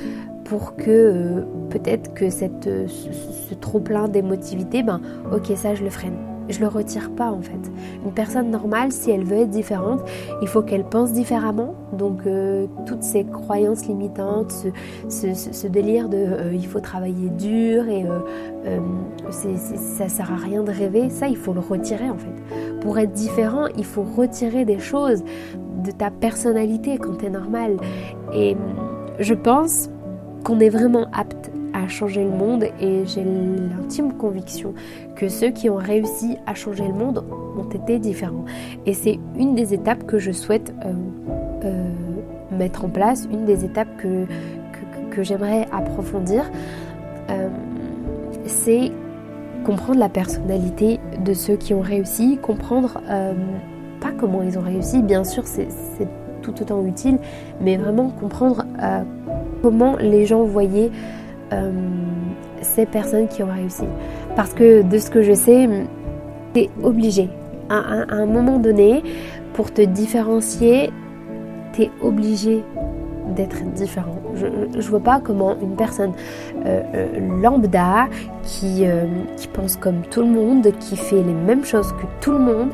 pour 0.45 0.75
que 0.75 0.89
euh, 0.89 1.41
peut-être 1.69 2.13
que 2.13 2.29
cette, 2.29 2.69
ce, 2.87 3.53
trop 3.55 3.79
plein 3.79 4.07
d'émotivité, 4.07 4.83
ben 4.83 5.01
ok 5.33 5.51
ça 5.55 5.75
je 5.75 5.83
le 5.83 5.89
freine. 5.89 6.36
Je 6.49 6.59
le 6.59 6.67
retire 6.67 7.11
pas 7.11 7.31
en 7.31 7.41
fait. 7.41 7.71
Une 8.05 8.11
personne 8.11 8.49
normale, 8.49 8.91
si 8.91 9.11
elle 9.11 9.23
veut 9.23 9.37
être 9.37 9.49
différente, 9.49 10.01
il 10.41 10.47
faut 10.47 10.61
qu'elle 10.61 10.83
pense 10.83 11.11
différemment. 11.13 11.75
Donc 11.93 12.25
euh, 12.25 12.67
toutes 12.85 13.03
ces 13.03 13.25
croyances 13.25 13.85
limitantes, 13.85 14.67
ce, 15.09 15.67
délire 15.67 16.09
de 16.09 16.17
euh, 16.17 16.53
il 16.53 16.65
faut 16.67 16.79
travailler 16.79 17.29
dur 17.29 17.87
et 17.87 18.05
euh, 18.65 18.79
ça 19.29 20.09
sert 20.09 20.31
à 20.31 20.37
rien 20.37 20.63
de 20.63 20.71
rêver, 20.71 21.09
ça 21.09 21.27
il 21.27 21.37
faut 21.37 21.53
le 21.53 21.59
retirer 21.59 22.09
en 22.09 22.17
fait. 22.17 22.79
Pour 22.81 22.97
être 22.99 23.13
différent, 23.13 23.67
il 23.77 23.85
faut 23.85 24.03
retirer 24.03 24.65
des 24.65 24.79
choses 24.79 25.23
de 25.83 25.91
ta 25.91 26.11
personnalité 26.11 26.97
quand 26.97 27.17
tu 27.17 27.25
es 27.25 27.29
normal. 27.29 27.77
Et 28.33 28.55
je 29.19 29.33
pense 29.33 29.89
qu'on 30.43 30.59
est 30.59 30.69
vraiment 30.69 31.07
apte 31.13 31.46
changer 31.87 32.23
le 32.23 32.29
monde 32.29 32.65
et 32.79 33.05
j'ai 33.05 33.23
l'intime 33.23 34.13
conviction 34.13 34.73
que 35.15 35.27
ceux 35.29 35.49
qui 35.49 35.69
ont 35.69 35.77
réussi 35.77 36.37
à 36.45 36.53
changer 36.53 36.87
le 36.87 36.93
monde 36.93 37.23
ont 37.57 37.69
été 37.69 37.99
différents. 37.99 38.45
Et 38.85 38.93
c'est 38.93 39.19
une 39.37 39.55
des 39.55 39.73
étapes 39.73 40.05
que 40.05 40.19
je 40.19 40.31
souhaite 40.31 40.73
euh, 40.85 40.93
euh, 41.65 41.89
mettre 42.51 42.85
en 42.85 42.89
place, 42.89 43.27
une 43.31 43.45
des 43.45 43.65
étapes 43.65 43.89
que, 43.97 44.25
que, 45.11 45.23
j'aimerais 45.23 45.67
approfondir, 45.71 46.49
euh, 47.29 47.49
c'est 48.45 48.91
comprendre 49.65 49.99
la 49.99 50.09
personnalité 50.09 50.99
de 51.25 51.33
ceux 51.33 51.55
qui 51.55 51.73
ont 51.73 51.81
réussi, 51.81 52.37
comprendre 52.37 53.01
pas 53.99 54.11
comment 54.17 54.43
ils 54.43 54.57
ont 54.57 54.61
réussi, 54.61 55.01
bien 55.01 55.23
sûr 55.23 55.45
c'est 55.45 55.67
tout 56.41 56.53
autant 56.61 56.85
utile, 56.85 57.17
mais 57.59 57.75
vraiment 57.75 58.09
comprendre 58.09 58.63
comment 59.61 59.97
les 59.97 60.25
gens 60.25 60.43
voyaient 60.43 60.91
euh, 61.53 61.71
ces 62.61 62.85
personnes 62.85 63.27
qui 63.27 63.43
ont 63.43 63.53
réussi. 63.53 63.85
Parce 64.35 64.53
que 64.53 64.81
de 64.81 64.97
ce 64.97 65.09
que 65.09 65.21
je 65.21 65.33
sais, 65.33 65.67
tu 66.53 66.69
obligé. 66.83 67.29
À, 67.69 68.05
un 68.09 68.25
moment 68.25 68.59
donné, 68.59 69.03
pour 69.53 69.73
te 69.73 69.81
différencier, 69.81 70.89
tu 71.73 71.83
es 71.83 71.91
obligé 72.01 72.63
d'être 73.35 73.61
différent. 73.73 74.21
Je 74.35 74.45
ne 74.47 74.81
vois 74.83 75.01
pas 75.01 75.19
comment 75.19 75.57
une 75.61 75.75
personne 75.75 76.13
euh, 76.65 76.81
euh, 76.95 77.41
lambda 77.41 78.07
qui, 78.43 78.85
qui 79.35 79.47
pense 79.49 79.75
comme 79.75 80.01
tout 80.09 80.21
le 80.21 80.27
monde, 80.27 80.71
qui 80.79 80.95
fait 80.95 81.21
les 81.23 81.33
mêmes 81.33 81.65
choses 81.65 81.91
que 81.91 82.05
tout 82.21 82.31
le 82.31 82.39
monde, 82.39 82.69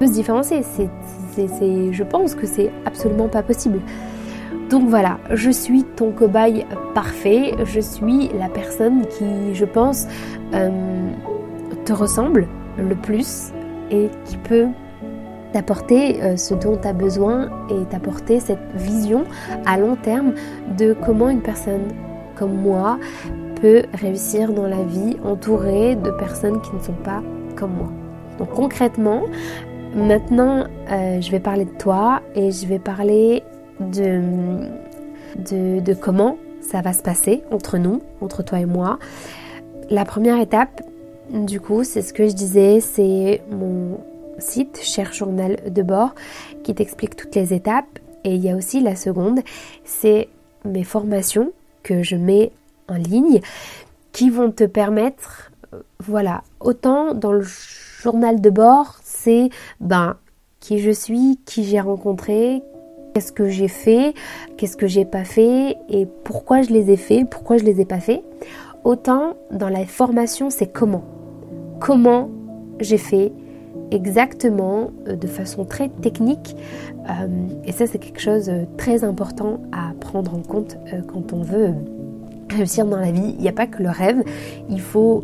peut 0.00 0.06
se 0.06 0.12
différencier. 0.12 0.62
C'est, 0.62 1.92
je 1.92 2.02
pense 2.02 2.34
que 2.34 2.46
c'est 2.46 2.70
absolument 2.86 3.28
pas 3.28 3.42
possible. 3.42 3.80
Donc 4.70 4.88
voilà, 4.88 5.18
je 5.32 5.50
suis 5.50 5.82
ton 5.82 6.12
cobaye 6.12 6.64
parfait, 6.94 7.54
je 7.64 7.80
suis 7.80 8.30
la 8.38 8.48
personne 8.48 9.04
qui, 9.06 9.52
je 9.52 9.64
pense, 9.64 10.06
euh, 10.54 10.70
te 11.84 11.92
ressemble 11.92 12.46
le 12.78 12.94
plus 12.94 13.50
et 13.90 14.08
qui 14.26 14.36
peut 14.36 14.68
t'apporter 15.52 16.22
euh, 16.22 16.36
ce 16.36 16.54
dont 16.54 16.76
tu 16.76 16.86
as 16.86 16.92
besoin 16.92 17.50
et 17.68 17.84
t'apporter 17.86 18.38
cette 18.38 18.62
vision 18.76 19.24
à 19.66 19.76
long 19.76 19.96
terme 19.96 20.34
de 20.78 20.94
comment 21.04 21.28
une 21.28 21.42
personne 21.42 21.88
comme 22.36 22.54
moi 22.54 22.96
peut 23.60 23.82
réussir 23.92 24.52
dans 24.52 24.68
la 24.68 24.84
vie 24.84 25.16
entourée 25.24 25.96
de 25.96 26.12
personnes 26.12 26.60
qui 26.62 26.74
ne 26.76 26.80
sont 26.80 27.02
pas 27.04 27.24
comme 27.56 27.72
moi. 27.72 27.90
Donc 28.38 28.50
concrètement, 28.50 29.24
maintenant 29.96 30.64
euh, 30.92 31.20
je 31.20 31.30
vais 31.32 31.40
parler 31.40 31.64
de 31.64 31.76
toi 31.76 32.22
et 32.36 32.52
je 32.52 32.66
vais 32.68 32.78
parler 32.78 33.42
de, 33.80 34.20
de, 35.38 35.94
comment 35.94 36.36
ça 36.60 36.80
va 36.82 36.92
se 36.92 37.02
passer 37.02 37.42
entre 37.50 37.78
nous, 37.78 38.02
entre 38.20 38.42
toi 38.42 38.60
et 38.60 38.66
moi. 38.66 38.98
La 39.88 40.04
première 40.04 40.40
étape, 40.40 40.82
du 41.30 41.60
coup, 41.60 41.84
c'est 41.84 42.02
ce 42.02 42.12
que 42.12 42.28
je 42.28 42.34
disais, 42.34 42.80
c'est 42.80 43.42
mon 43.50 43.98
site 44.38 44.80
Cher 44.82 45.12
Journal 45.12 45.58
de 45.68 45.82
bord 45.82 46.14
qui 46.62 46.74
t'explique 46.74 47.16
toutes 47.16 47.34
les 47.34 47.52
étapes. 47.54 47.98
Et 48.24 48.34
il 48.34 48.44
y 48.44 48.50
a 48.50 48.56
aussi 48.56 48.80
la 48.80 48.96
seconde, 48.96 49.40
c'est 49.84 50.28
mes 50.64 50.84
formations 50.84 51.52
que 51.82 52.02
je 52.02 52.16
mets 52.16 52.52
en 52.88 52.94
ligne 52.94 53.40
qui 54.12 54.28
vont 54.28 54.50
te 54.50 54.64
permettre, 54.64 55.52
voilà, 56.00 56.42
autant 56.58 57.14
dans 57.14 57.32
le 57.32 57.44
journal 58.02 58.40
de 58.40 58.50
bord, 58.50 58.98
c'est 59.02 59.50
ben 59.80 60.16
qui 60.58 60.78
je 60.78 60.90
suis, 60.90 61.38
qui 61.46 61.64
j'ai 61.64 61.80
rencontré, 61.80 62.62
Qu'est-ce 63.14 63.32
que 63.32 63.48
j'ai 63.48 63.68
fait, 63.68 64.14
qu'est-ce 64.56 64.76
que 64.76 64.86
j'ai 64.86 65.04
pas 65.04 65.24
fait? 65.24 65.76
Et 65.88 66.06
pourquoi 66.24 66.62
je 66.62 66.70
les 66.70 66.90
ai 66.90 66.96
fait, 66.96 67.24
pourquoi 67.28 67.56
je 67.56 67.64
les 67.64 67.80
ai 67.80 67.84
pas 67.84 68.00
fait? 68.00 68.22
Autant 68.84 69.34
dans 69.50 69.68
la 69.68 69.84
formation, 69.84 70.48
c'est 70.50 70.66
comment? 70.66 71.04
Comment 71.80 72.30
j'ai 72.80 72.98
fait 72.98 73.32
exactement 73.90 74.90
euh, 75.08 75.16
de 75.16 75.26
façon 75.26 75.64
très 75.64 75.88
technique. 75.88 76.56
Euh, 77.08 77.26
et 77.64 77.72
ça, 77.72 77.86
c'est 77.86 77.98
quelque 77.98 78.20
chose 78.20 78.46
de 78.46 78.66
très 78.76 79.04
important 79.04 79.60
à 79.72 79.92
prendre 80.00 80.34
en 80.34 80.42
compte 80.42 80.76
euh, 80.92 81.00
quand 81.06 81.32
on 81.32 81.42
veut 81.42 81.74
réussir 82.50 82.86
dans 82.86 82.96
la 82.98 83.12
vie. 83.12 83.34
Il 83.36 83.42
n'y 83.42 83.48
a 83.48 83.52
pas 83.52 83.66
que 83.66 83.82
le 83.82 83.90
rêve, 83.90 84.24
il 84.68 84.80
faut 84.80 85.22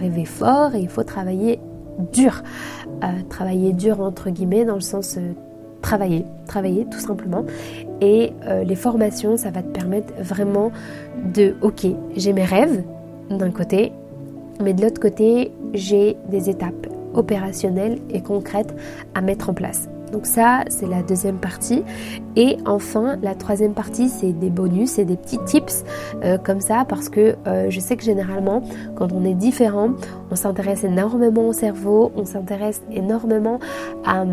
rêver 0.00 0.24
fort 0.24 0.74
et 0.74 0.80
il 0.80 0.88
faut 0.88 1.02
travailler 1.02 1.60
dur. 2.14 2.42
travailler 3.28 3.74
dur 3.74 4.00
entre 4.00 4.30
guillemets 4.30 4.64
dans 4.64 4.76
le 4.76 4.80
sens 4.80 5.18
travailler, 5.84 6.24
travailler 6.46 6.86
tout 6.90 6.98
simplement. 6.98 7.44
Et 8.00 8.32
euh, 8.46 8.64
les 8.64 8.74
formations, 8.74 9.36
ça 9.36 9.50
va 9.50 9.62
te 9.62 9.68
permettre 9.68 10.14
vraiment 10.18 10.72
de, 11.34 11.54
ok, 11.60 11.86
j'ai 12.16 12.32
mes 12.32 12.44
rêves 12.44 12.82
d'un 13.28 13.50
côté, 13.50 13.92
mais 14.62 14.72
de 14.72 14.82
l'autre 14.82 15.00
côté, 15.00 15.52
j'ai 15.74 16.16
des 16.30 16.48
étapes 16.48 16.86
opérationnelles 17.12 17.98
et 18.10 18.22
concrètes 18.22 18.74
à 19.14 19.20
mettre 19.20 19.50
en 19.50 19.54
place. 19.54 19.88
Donc 20.10 20.26
ça, 20.26 20.64
c'est 20.68 20.86
la 20.86 21.02
deuxième 21.02 21.38
partie. 21.38 21.82
Et 22.36 22.56
enfin, 22.66 23.18
la 23.22 23.34
troisième 23.34 23.74
partie, 23.74 24.08
c'est 24.08 24.32
des 24.32 24.48
bonus 24.48 24.98
et 24.98 25.04
des 25.04 25.16
petits 25.16 25.42
tips 25.44 25.84
euh, 26.22 26.38
comme 26.38 26.60
ça, 26.60 26.86
parce 26.88 27.08
que 27.08 27.36
euh, 27.46 27.68
je 27.68 27.80
sais 27.80 27.96
que 27.96 28.04
généralement, 28.04 28.62
quand 28.94 29.12
on 29.12 29.24
est 29.24 29.34
différent, 29.34 29.90
on 30.30 30.36
s'intéresse 30.36 30.84
énormément 30.84 31.48
au 31.48 31.52
cerveau, 31.52 32.10
on 32.16 32.24
s'intéresse 32.24 32.80
énormément 32.90 33.58
à 34.06 34.24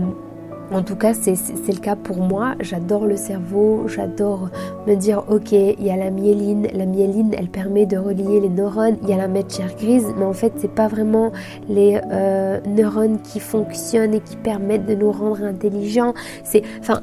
en 0.72 0.84
tout 0.84 0.96
cas, 0.96 1.14
c'est 1.14 1.36
le 1.68 1.80
cas 1.80 1.96
pour 1.96 2.18
moi. 2.18 2.56
J'adore 2.60 3.06
le 3.06 3.18
cerveau, 3.18 3.88
j'adore 3.88 4.50
me 4.88 4.96
dire, 4.96 5.24
ok, 5.30 5.52
il 5.52 5.84
y 5.84 5.92
a 5.92 5.98
la 5.98 6.10
myéline. 6.10 6.68
La 6.74 6.86
myéline, 6.86 7.34
elle 7.38 7.50
permet 7.50 7.86
de 7.86 7.98
relier 7.98 8.40
les 8.40 8.50
neurones. 8.50 8.98
Il 9.04 9.10
y 9.10 9.14
a 9.14 9.18
la 9.18 9.28
matière 9.28 9.76
grise, 9.76 10.08
mais 10.18 10.26
en 10.26 10.34
fait, 10.34 10.54
c'est 10.58 10.74
pas 10.74 10.88
vraiment 10.88 11.32
les 11.68 12.00
euh, 12.12 12.60
neurones 12.66 13.20
qui 13.22 13.40
fonctionnent 13.40 14.14
et 14.14 14.22
qui 14.22 14.38
permettent 14.38 14.86
de 14.86 14.96
nous 14.96 15.12
rendre 15.12 15.44
intelligents. 15.44 16.14
C'est, 16.44 16.64
enfin, 16.80 17.02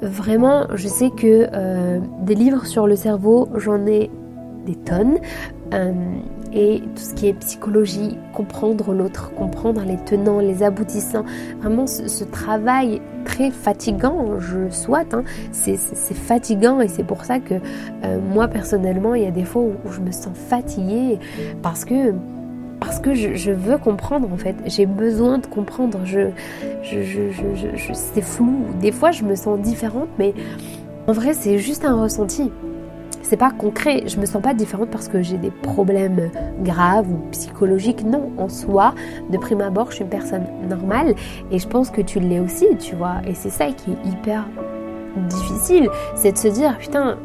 vraiment, 0.00 0.66
je 0.74 0.88
sais 0.88 1.10
que 1.10 1.48
euh, 1.52 2.00
des 2.22 2.34
livres 2.34 2.64
sur 2.64 2.86
le 2.86 2.96
cerveau, 2.96 3.48
j'en 3.56 3.86
ai 3.86 4.10
des 4.66 4.76
tonnes. 4.76 5.18
Euh, 5.74 5.92
et 6.54 6.80
tout 6.94 7.02
ce 7.02 7.14
qui 7.14 7.28
est 7.28 7.32
psychologie, 7.34 8.16
comprendre 8.32 8.94
l'autre, 8.94 9.32
comprendre 9.34 9.82
les 9.84 9.96
tenants, 9.96 10.38
les 10.38 10.62
aboutissants, 10.62 11.24
vraiment 11.60 11.86
ce, 11.86 12.24
travail 12.24 13.02
très 13.24 13.50
fatigant, 13.50 14.38
je 14.38 14.70
souhaite, 14.70 15.14
hein, 15.14 15.24
c'est 15.52 15.76
fatigant 16.14 16.80
et 16.80 16.88
c'est 16.88 17.04
pour 17.04 17.24
ça 17.24 17.40
que 17.40 17.54
euh, 18.04 18.20
moi 18.20 18.48
personnellement, 18.48 19.14
il 19.14 19.24
y 19.24 19.26
a 19.26 19.30
des 19.30 19.44
fois 19.44 19.62
où, 19.62 19.74
je 19.90 20.00
me 20.00 20.12
sens 20.12 20.36
fatiguée 20.36 21.18
parce 21.62 21.84
que 21.84 22.14
parce 22.80 23.00
que 23.00 23.14
je, 23.14 23.50
veux 23.50 23.78
comprendre 23.78 24.30
en 24.30 24.36
fait. 24.36 24.54
J'ai 24.66 24.84
besoin 24.84 25.38
de 25.38 25.46
comprendre. 25.46 25.98
C'est 26.82 28.20
flou. 28.20 28.66
Des 28.78 28.92
fois, 28.92 29.10
je 29.10 29.24
me 29.24 29.34
sens 29.36 29.58
différente, 29.60 30.08
mais 30.18 30.34
en 31.06 31.12
vrai, 31.12 31.32
c'est 31.32 31.58
juste 31.58 31.86
un 31.86 31.98
ressenti 31.98 32.52
c'est 33.24 33.36
pas 33.36 33.50
concret. 33.50 34.04
Je 34.06 34.20
me 34.20 34.26
sens 34.26 34.40
pas 34.40 34.54
différente 34.54 34.90
parce 34.90 35.08
que 35.08 35.22
j'ai 35.22 35.38
des 35.38 35.50
problèmes 35.50 36.30
graves 36.62 37.10
ou 37.10 37.18
psychologiques. 37.32 38.04
Non, 38.04 38.30
en 38.38 38.48
soi, 38.48 38.94
de 39.30 39.38
prime 39.38 39.62
abord, 39.62 39.90
je 39.90 39.96
suis 39.96 40.04
une 40.04 40.10
personne 40.10 40.46
normale 40.68 41.14
et 41.50 41.58
je 41.58 41.66
pense 41.66 41.90
que 41.90 42.02
tu 42.02 42.20
l'es 42.20 42.38
aussi, 42.38 42.66
tu 42.78 42.94
vois. 42.94 43.16
Et 43.26 43.34
c'est 43.34 43.50
ça 43.50 43.66
qui 43.66 43.90
est 43.90 44.08
hyper 44.08 44.46
difficile, 45.28 45.88
c'est 46.14 46.32
de 46.32 46.38
se 46.38 46.48
dire 46.48 46.78
putain. 46.78 47.16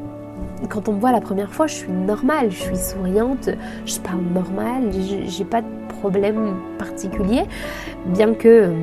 Quand 0.68 0.90
on 0.90 0.94
me 0.94 1.00
voit 1.00 1.14
la 1.14 1.22
première 1.22 1.54
fois, 1.54 1.68
je 1.68 1.76
suis 1.76 1.92
normale, 1.92 2.52
je 2.52 2.58
suis 2.58 2.76
souriante, 2.76 3.50
je 3.86 3.98
parle 4.00 4.20
normal, 4.34 4.92
j'ai 5.26 5.46
pas 5.46 5.62
de 5.62 5.68
problème 6.02 6.54
particulier, 6.78 7.44
bien 8.08 8.34
que 8.34 8.74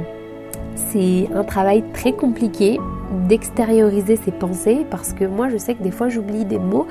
c'est 0.74 1.28
un 1.34 1.44
travail 1.44 1.84
très 1.92 2.12
compliqué 2.12 2.80
d'extérioriser 3.28 4.16
ses 4.16 4.32
pensées 4.32 4.86
parce 4.90 5.12
que 5.12 5.24
moi 5.24 5.48
je 5.48 5.56
sais 5.56 5.74
que 5.74 5.82
des 5.82 5.90
fois 5.90 6.08
j'oublie 6.08 6.44
des 6.44 6.58
mots 6.58 6.86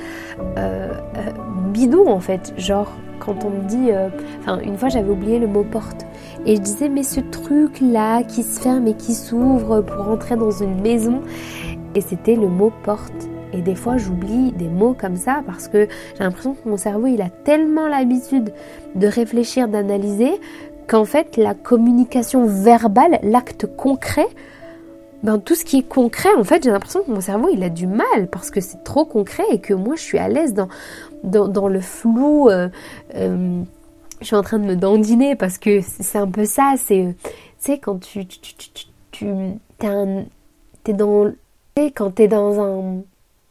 euh, 0.58 0.94
euh, 1.18 1.32
bidons 1.72 2.10
en 2.10 2.20
fait. 2.20 2.54
Genre 2.58 2.92
quand 3.20 3.46
on 3.46 3.50
me 3.50 3.64
dit 3.68 3.92
euh, 3.92 4.10
enfin 4.40 4.60
une 4.60 4.78
fois 4.78 4.90
j'avais 4.90 5.10
oublié 5.10 5.40
le 5.40 5.48
mot 5.48 5.64
porte. 5.64 6.06
Et 6.46 6.56
je 6.56 6.62
disais 6.62 6.90
mais 6.90 7.04
ce 7.04 7.20
truc 7.20 7.80
là 7.82 8.24
qui 8.24 8.44
se 8.44 8.60
ferme 8.60 8.88
et 8.88 8.96
qui 8.96 9.14
s'ouvre 9.14 9.82
pour 9.82 10.10
entrer 10.10 10.36
dans 10.36 10.52
une 10.52 10.82
maison. 10.82 11.22
Et 11.96 12.02
c'était 12.02 12.36
le 12.36 12.48
mot 12.48 12.72
porte. 12.84 13.30
Et 13.54 13.62
des 13.62 13.76
fois 13.76 13.98
j'oublie 13.98 14.52
des 14.52 14.68
mots 14.68 14.96
comme 15.00 15.16
ça 15.16 15.42
parce 15.46 15.68
que 15.68 15.88
j'ai 16.18 16.24
l'impression 16.24 16.54
que 16.54 16.68
mon 16.68 16.78
cerveau 16.78 17.08
il 17.08 17.22
a 17.22 17.30
tellement 17.30 17.88
l'habitude 17.88 18.54
de 18.96 19.08
réfléchir 19.08 19.68
d'analyser 19.68 20.34
qu'en 20.88 21.06
fait 21.06 21.38
la 21.38 21.54
communication 21.54 22.46
verbale, 22.46 23.20
l'acte 23.24 23.66
concret, 23.66 24.28
ben, 25.26 25.40
tout 25.40 25.56
ce 25.56 25.66
qui 25.66 25.80
est 25.80 25.88
concret, 25.88 26.30
en 26.38 26.44
fait, 26.44 26.64
j'ai 26.64 26.70
l'impression 26.70 27.02
que 27.02 27.10
mon 27.10 27.20
cerveau, 27.20 27.50
il 27.52 27.64
a 27.64 27.70
du 27.70 27.88
mal 27.88 28.28
parce 28.32 28.52
que 28.52 28.62
c'est 28.62 28.84
trop 28.84 29.06
concret 29.06 29.44
et 29.52 29.58
que 29.58 29.74
moi, 29.74 29.96
je 29.96 30.02
suis 30.02 30.20
à 30.20 30.28
l'aise 30.28 30.54
dans, 30.54 30.68
dans, 31.24 31.68
le 31.68 31.82
flou. 31.82 32.48
Euh, 32.48 32.70
euh, 33.16 33.64
je 34.22 34.26
suis 34.28 34.36
en 34.36 34.44
train 34.44 34.60
de 34.60 34.66
me 34.66 34.76
dandiner 34.76 35.36
parce 35.36 35.58
que 35.58 35.82
c'est 35.82 36.20
un 36.20 36.30
peu 36.30 36.46
ça. 36.46 36.76
C'est, 36.78 37.16
tu 37.24 37.32
sais, 37.58 37.80
quand 37.80 37.98
tu, 38.00 38.28
tu, 38.28 38.40
tu, 38.40 38.54
tu, 38.56 38.86
tu 39.10 39.26
t'es 40.84 40.94
dans, 40.94 41.34
quand 41.96 42.12
t'es 42.12 42.28
dans 42.28 42.62
un, 42.62 43.02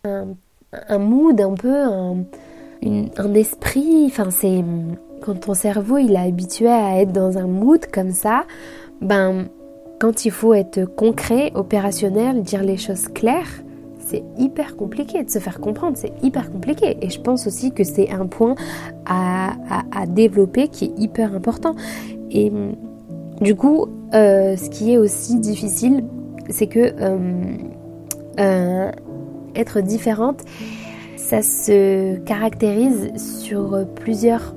un, 0.05 0.27
un, 0.73 0.99
mood 0.99 1.41
un 1.41 1.55
peu, 1.55 1.77
un, 1.77 2.19
un 2.85 3.35
esprit, 3.35 4.05
enfin, 4.07 4.31
c'est 4.31 4.63
quand 5.23 5.41
ton 5.41 5.55
cerveau, 5.55 5.99
il 5.99 6.13
est 6.13 6.29
habitué 6.29 6.69
à 6.69 7.01
être 7.01 7.11
dans 7.11 7.37
un 7.37 7.49
mood 7.49 7.85
comme 7.91 8.13
ça, 8.13 8.45
ben, 9.01 9.49
quand 10.05 10.27
il 10.27 10.33
faut 10.33 10.53
être 10.53 10.85
concret, 10.85 11.51
opérationnel, 11.55 12.43
dire 12.43 12.63
les 12.63 12.77
choses 12.77 13.09
claires, 13.09 13.49
c'est 13.99 14.23
hyper 14.37 14.77
compliqué 14.77 15.25
de 15.25 15.31
se 15.31 15.39
faire 15.39 15.61
comprendre, 15.61 15.97
c'est 15.97 16.13
hyper 16.23 16.53
compliqué. 16.53 16.99
Et 17.01 17.09
je 17.09 17.19
pense 17.19 17.47
aussi 17.47 17.73
que 17.73 17.85
c'est 17.85 18.11
un 18.11 18.27
point 18.27 18.55
à, 19.07 19.55
développer 20.07 20.69
qui 20.69 20.85
est 20.85 20.93
hyper 20.99 21.35
important. 21.35 21.75
Et 22.31 22.53
du 23.41 23.57
coup, 23.57 23.87
euh, 24.13 24.59
ce 24.59 24.69
qui 24.69 24.93
est 24.93 24.99
aussi 24.99 25.39
difficile, 25.39 26.05
c'est 26.51 26.67
que 26.67 26.93
euh, 27.01 27.57
euh, 28.41 28.91
être 29.55 29.81
différente, 29.81 30.43
ça 31.17 31.41
se 31.41 32.17
caractérise 32.27 33.11
sur 33.17 33.87
plusieurs 33.95 34.55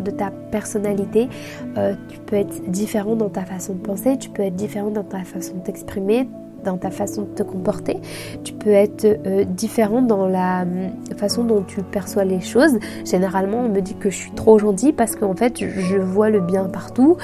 de 0.00 0.10
ta 0.10 0.30
personnalité. 0.50 1.28
Euh, 1.76 1.94
tu 2.08 2.18
peux 2.18 2.36
être 2.36 2.70
différent 2.70 3.16
dans 3.16 3.28
ta 3.28 3.42
façon 3.42 3.74
de 3.74 3.78
penser, 3.78 4.16
tu 4.18 4.30
peux 4.30 4.42
être 4.42 4.56
différent 4.56 4.90
dans 4.90 5.04
ta 5.04 5.22
façon 5.24 5.54
de 5.54 5.60
t'exprimer, 5.60 6.28
dans 6.64 6.76
ta 6.76 6.90
façon 6.90 7.22
de 7.22 7.28
te 7.28 7.42
comporter. 7.42 7.98
Tu 8.42 8.52
peux 8.52 8.70
être 8.70 9.04
euh, 9.04 9.44
différent 9.44 10.02
dans 10.02 10.26
la 10.26 10.62
euh, 10.62 10.88
façon 11.16 11.44
dont 11.44 11.62
tu 11.62 11.82
perçois 11.82 12.24
les 12.24 12.40
choses. 12.40 12.78
Généralement, 13.04 13.58
on 13.58 13.68
me 13.68 13.80
dit 13.80 13.94
que 13.94 14.10
je 14.10 14.16
suis 14.16 14.32
trop 14.32 14.58
gentille 14.58 14.92
parce 14.92 15.14
qu'en 15.14 15.34
fait, 15.34 15.58
je 15.58 15.96
vois 15.96 16.30
le 16.30 16.40
bien 16.40 16.64
partout, 16.64 17.16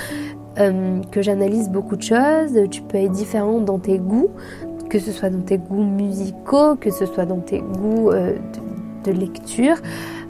que 0.56 1.20
j'analyse 1.20 1.68
beaucoup 1.68 1.96
de 1.96 2.02
choses. 2.02 2.56
Tu 2.70 2.80
peux 2.82 2.98
être 2.98 3.10
différent 3.10 3.58
dans 3.58 3.80
tes 3.80 3.98
goûts, 3.98 4.30
que 4.88 5.00
ce 5.00 5.10
soit 5.10 5.28
dans 5.28 5.40
tes 5.40 5.58
goûts 5.58 5.82
musicaux, 5.82 6.76
que 6.76 6.92
ce 6.92 7.06
soit 7.06 7.26
dans 7.26 7.40
tes 7.40 7.58
goûts 7.58 8.12
de, 8.12 8.36
de, 9.02 9.10
lecture. 9.10 9.74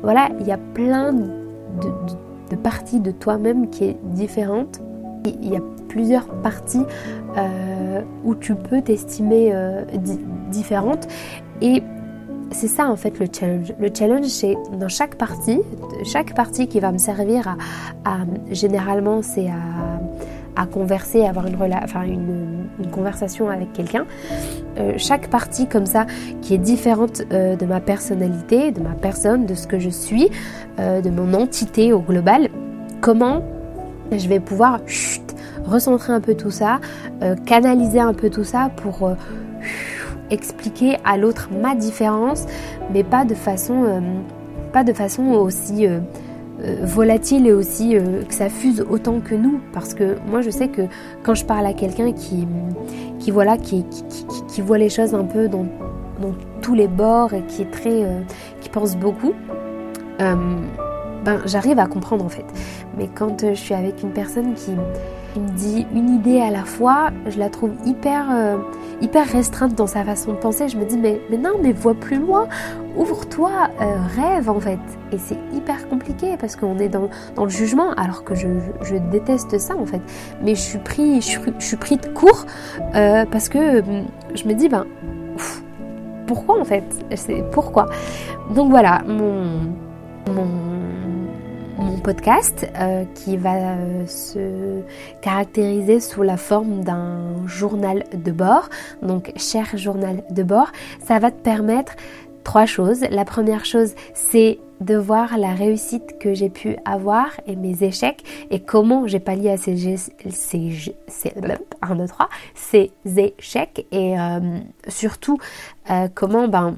Voilà, 0.03 0.31
il 0.41 0.47
y 0.47 0.50
a 0.50 0.57
plein 0.57 1.12
de, 1.81 2.57
partie 2.57 3.00
de 3.00 3.11
toi-même 3.11 3.69
qui 3.69 3.85
est 3.85 3.97
différente. 4.04 4.81
Il 5.25 5.49
y 5.49 5.57
a 5.57 5.61
plusieurs 5.88 6.26
parties 6.26 6.85
euh, 7.37 8.02
où 8.25 8.35
tu 8.35 8.54
peux 8.54 8.81
t'estimer 8.83 9.50
euh, 9.52 9.85
différente 10.50 11.09
et 11.61 11.83
c'est 12.50 12.69
ça 12.69 12.88
en 12.88 12.97
fait 12.97 13.19
le 13.19 13.26
challenge. 13.33 13.75
Le 13.81 13.90
challenge 13.93 14.26
c'est 14.26 14.54
dans 14.78 14.88
chaque 14.88 15.16
partie, 15.16 15.61
chaque 16.04 16.35
partie 16.35 16.69
qui 16.69 16.78
va 16.78 16.93
me 16.93 16.99
servir 16.99 17.57
à 18.04 18.19
généralement 18.50 19.23
c'est 19.23 19.49
à 19.49 19.85
à 20.57 20.66
converser, 20.66 21.25
à 21.25 21.31
avoir 21.31 21.47
une, 21.47 21.57
enfin 21.83 22.02
une, 22.02 22.54
une, 22.78 22.90
conversation 22.90 23.49
avec 23.49 23.73
quelqu'un. 23.73 24.07
Euh, 24.78 24.95
chaque 24.97 25.28
partie 25.28 25.66
comme 25.66 25.87
ça 25.87 26.07
qui 26.43 26.54
est 26.54 26.59
différente 26.59 27.23
euh, 27.33 27.57
de 27.57 27.66
ma 27.66 27.81
personnalité, 27.81 28.71
de 28.71 28.81
ma 28.81 28.95
personne, 28.95 29.47
de 29.47 29.54
ce 29.54 29.66
que 29.66 29.78
je 29.78 29.90
suis, 29.90 30.28
euh, 30.78 31.00
de 31.00 31.11
mon 31.11 31.35
entité 31.35 31.93
au 31.93 32.00
global, 32.00 32.49
comment 33.00 33.43
je 34.12 34.28
vais 34.28 34.40
pouvoir 34.40 34.81
recentrer 35.64 36.12
un 36.12 36.21
peu 36.21 36.35
tout 36.35 36.50
ça, 36.50 36.78
canaliser 37.47 38.00
un 38.00 38.12
peu 38.12 38.28
tout 38.28 38.45
ça 38.45 38.71
pour 38.76 39.11
expliquer 40.31 40.99
à 41.04 41.16
l'autre 41.16 41.49
ma 41.50 41.75
différence, 41.75 42.45
mais 42.93 43.02
pas 43.02 43.25
de 43.25 43.35
façon, 43.35 44.02
pas 44.75 44.85
de 44.85 44.93
façon 44.93 45.25
aussi 45.28 45.88
volatile 46.83 47.47
et 47.47 47.53
aussi 47.53 47.97
euh, 47.97 48.23
que 48.23 48.35
ça 48.35 48.49
fuse 48.49 48.85
autant 48.88 49.21
que 49.21 49.35
nous. 49.35 49.61
Parce 49.73 49.95
que 49.95 50.17
moi 50.27 50.40
je 50.40 50.51
sais 50.51 50.69
que 50.69 50.83
quand 51.23 51.35
je 51.35 51.45
parle 51.45 51.67
à 51.67 51.73
quelqu'un 51.73 52.12
qui, 52.12 52.47
qui 53.19 53.31
voilà 53.31 53.57
qui, 53.57 53.85
qui, 54.49 54.61
voit 54.61 54.79
les 54.79 54.88
choses 54.88 55.14
un 55.14 55.25
peu 55.25 55.49
dans, 55.49 55.67
dans, 56.21 56.35
tous 56.62 56.75
les 56.75 56.88
bords 56.88 57.35
et 57.35 57.43
qui 57.43 57.62
est 57.62 57.71
très 57.71 58.03
euh, 58.05 58.21
qui 58.61 58.69
pense 58.69 58.97
beaucoup 58.97 59.35
ben 60.19 61.40
j'arrive 61.47 61.79
à 61.79 61.87
comprendre 61.87 62.25
en 62.25 62.29
fait. 62.29 62.45
Mais 62.97 63.09
quand 63.12 63.47
je 63.49 63.55
suis 63.55 63.75
avec 63.75 64.03
une 64.03 64.12
personne 64.12 64.55
qui, 64.55 64.73
me 65.40 65.51
dit 65.51 65.87
une 65.94 66.11
idée 66.11 66.40
à 66.40 66.51
la 66.51 66.64
fois 66.64 67.11
je 67.27 67.38
la 67.38 67.51
trouve 67.51 67.73
hyper 67.85 68.27
hyper 69.01 69.27
restreinte 69.27 69.75
dans 69.75 69.87
sa 69.87 70.05
façon 70.05 70.33
de 70.33 70.38
penser. 70.38 70.68
Je 70.68 70.77
me 70.77 70.85
dis, 70.85 70.97
mais, 70.97 71.20
mais 71.31 71.37
non, 71.37 71.53
mais 71.62 71.73
vois 71.73 71.94
plus 71.94 72.18
loin, 72.18 72.49
ouvre-toi, 72.97 73.51
euh, 73.81 73.97
rêve 74.16 74.49
en 74.49 74.61
fait. 74.61 74.79
Et 75.12 75.18
c'est 75.18 75.38
hyper 75.53 75.88
compliqué 75.88 76.37
parce 76.38 76.57
qu'on 76.57 76.79
est 76.79 76.88
dans, 76.88 77.09
dans, 77.35 77.44
le 77.44 77.51
jugement, 77.51 77.92
alors 77.92 78.25
que 78.25 78.35
je, 78.35 78.49
je, 78.83 78.97
déteste 78.97 79.59
ça 79.59 79.77
en 79.77 79.87
fait. 79.87 80.01
Mais 80.42 80.55
je 80.55 80.61
suis 80.61 80.79
pris, 80.79 81.20
je, 81.20 81.38
je 81.59 81.64
suis 81.64 81.77
pris 81.77 81.97
de 81.97 82.07
court 82.07 82.47
euh, 82.94 83.25
parce 83.31 83.49
que 83.49 83.81
hum, 83.81 84.07
je 84.35 84.44
me 84.47 84.55
dis, 84.55 84.68
ben, 84.68 84.87
pourquoi 86.27 86.59
en 86.59 86.64
fait? 86.64 86.85
C'est 87.14 87.44
pourquoi? 87.51 87.87
Donc 88.55 88.70
voilà, 88.70 89.03
mon, 89.07 89.73
mon 90.33 90.49
mon 91.85 91.99
podcast 91.99 92.66
euh, 92.77 93.05
qui 93.14 93.37
va 93.37 93.77
euh, 93.77 94.07
se 94.07 94.81
caractériser 95.20 96.01
sous 96.01 96.23
la 96.23 96.37
forme 96.37 96.83
d'un 96.83 97.47
journal 97.47 98.05
de 98.12 98.33
bord. 98.33 98.70
Donc, 99.03 99.33
cher 99.37 99.77
journal 99.77 100.25
de 100.31 100.42
bord, 100.42 100.73
ça 101.05 101.18
va 101.18 101.31
te 101.31 101.40
permettre 101.40 101.94
trois 102.42 102.64
choses. 102.64 103.03
La 103.11 103.25
première 103.25 103.66
chose, 103.66 103.94
c'est 104.14 104.59
de 104.81 104.97
voir 104.97 105.37
la 105.37 105.55
réussite 105.55 106.18
que 106.18 106.33
j'ai 106.35 106.49
pu 106.49 106.77
avoir 106.85 107.29
et 107.47 107.55
mes 107.55 107.83
échecs 107.83 108.25
et 108.51 108.61
comment 108.61 109.07
j'ai 109.07 109.20
pallié 109.20 109.51
à 109.51 109.57
ces, 109.57 109.97
ces, 110.31 110.94
ces, 111.07 111.35
1, 111.83 111.94
2, 111.97 112.07
3, 112.07 112.29
ces 112.55 112.92
échecs 113.05 113.87
et 113.92 114.18
euh, 114.18 114.59
surtout 114.88 115.38
comment 116.14 116.49
ben, 116.49 116.77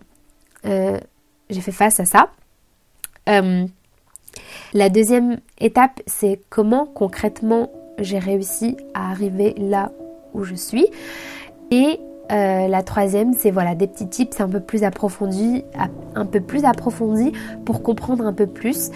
j'ai 0.64 1.60
fait 1.60 1.72
face 1.72 2.00
à 2.00 2.04
ça. 2.04 2.28
La 4.74 4.88
deuxième 4.88 5.38
étape, 5.58 6.00
c'est 6.06 6.40
comment 6.50 6.86
concrètement 6.86 7.70
j'ai 7.98 8.18
réussi 8.18 8.76
à 8.94 9.10
arriver 9.10 9.54
là 9.56 9.92
où 10.34 10.44
je 10.44 10.54
suis. 10.54 10.86
Et 11.70 12.00
euh, 12.32 12.68
la 12.68 12.82
troisième, 12.82 13.32
c'est 13.32 13.50
voilà 13.50 13.74
des 13.74 13.86
petits 13.86 14.08
tips 14.08 14.40
un 14.40 14.48
peu 14.48 14.60
plus 14.60 14.84
approfondis, 14.84 15.64
un 16.14 16.26
peu 16.26 16.40
plus 16.40 16.64
approfondis 16.64 17.32
pour 17.64 17.82
comprendre 17.82 18.26
un 18.26 18.32
peu 18.32 18.46
plus 18.46 18.90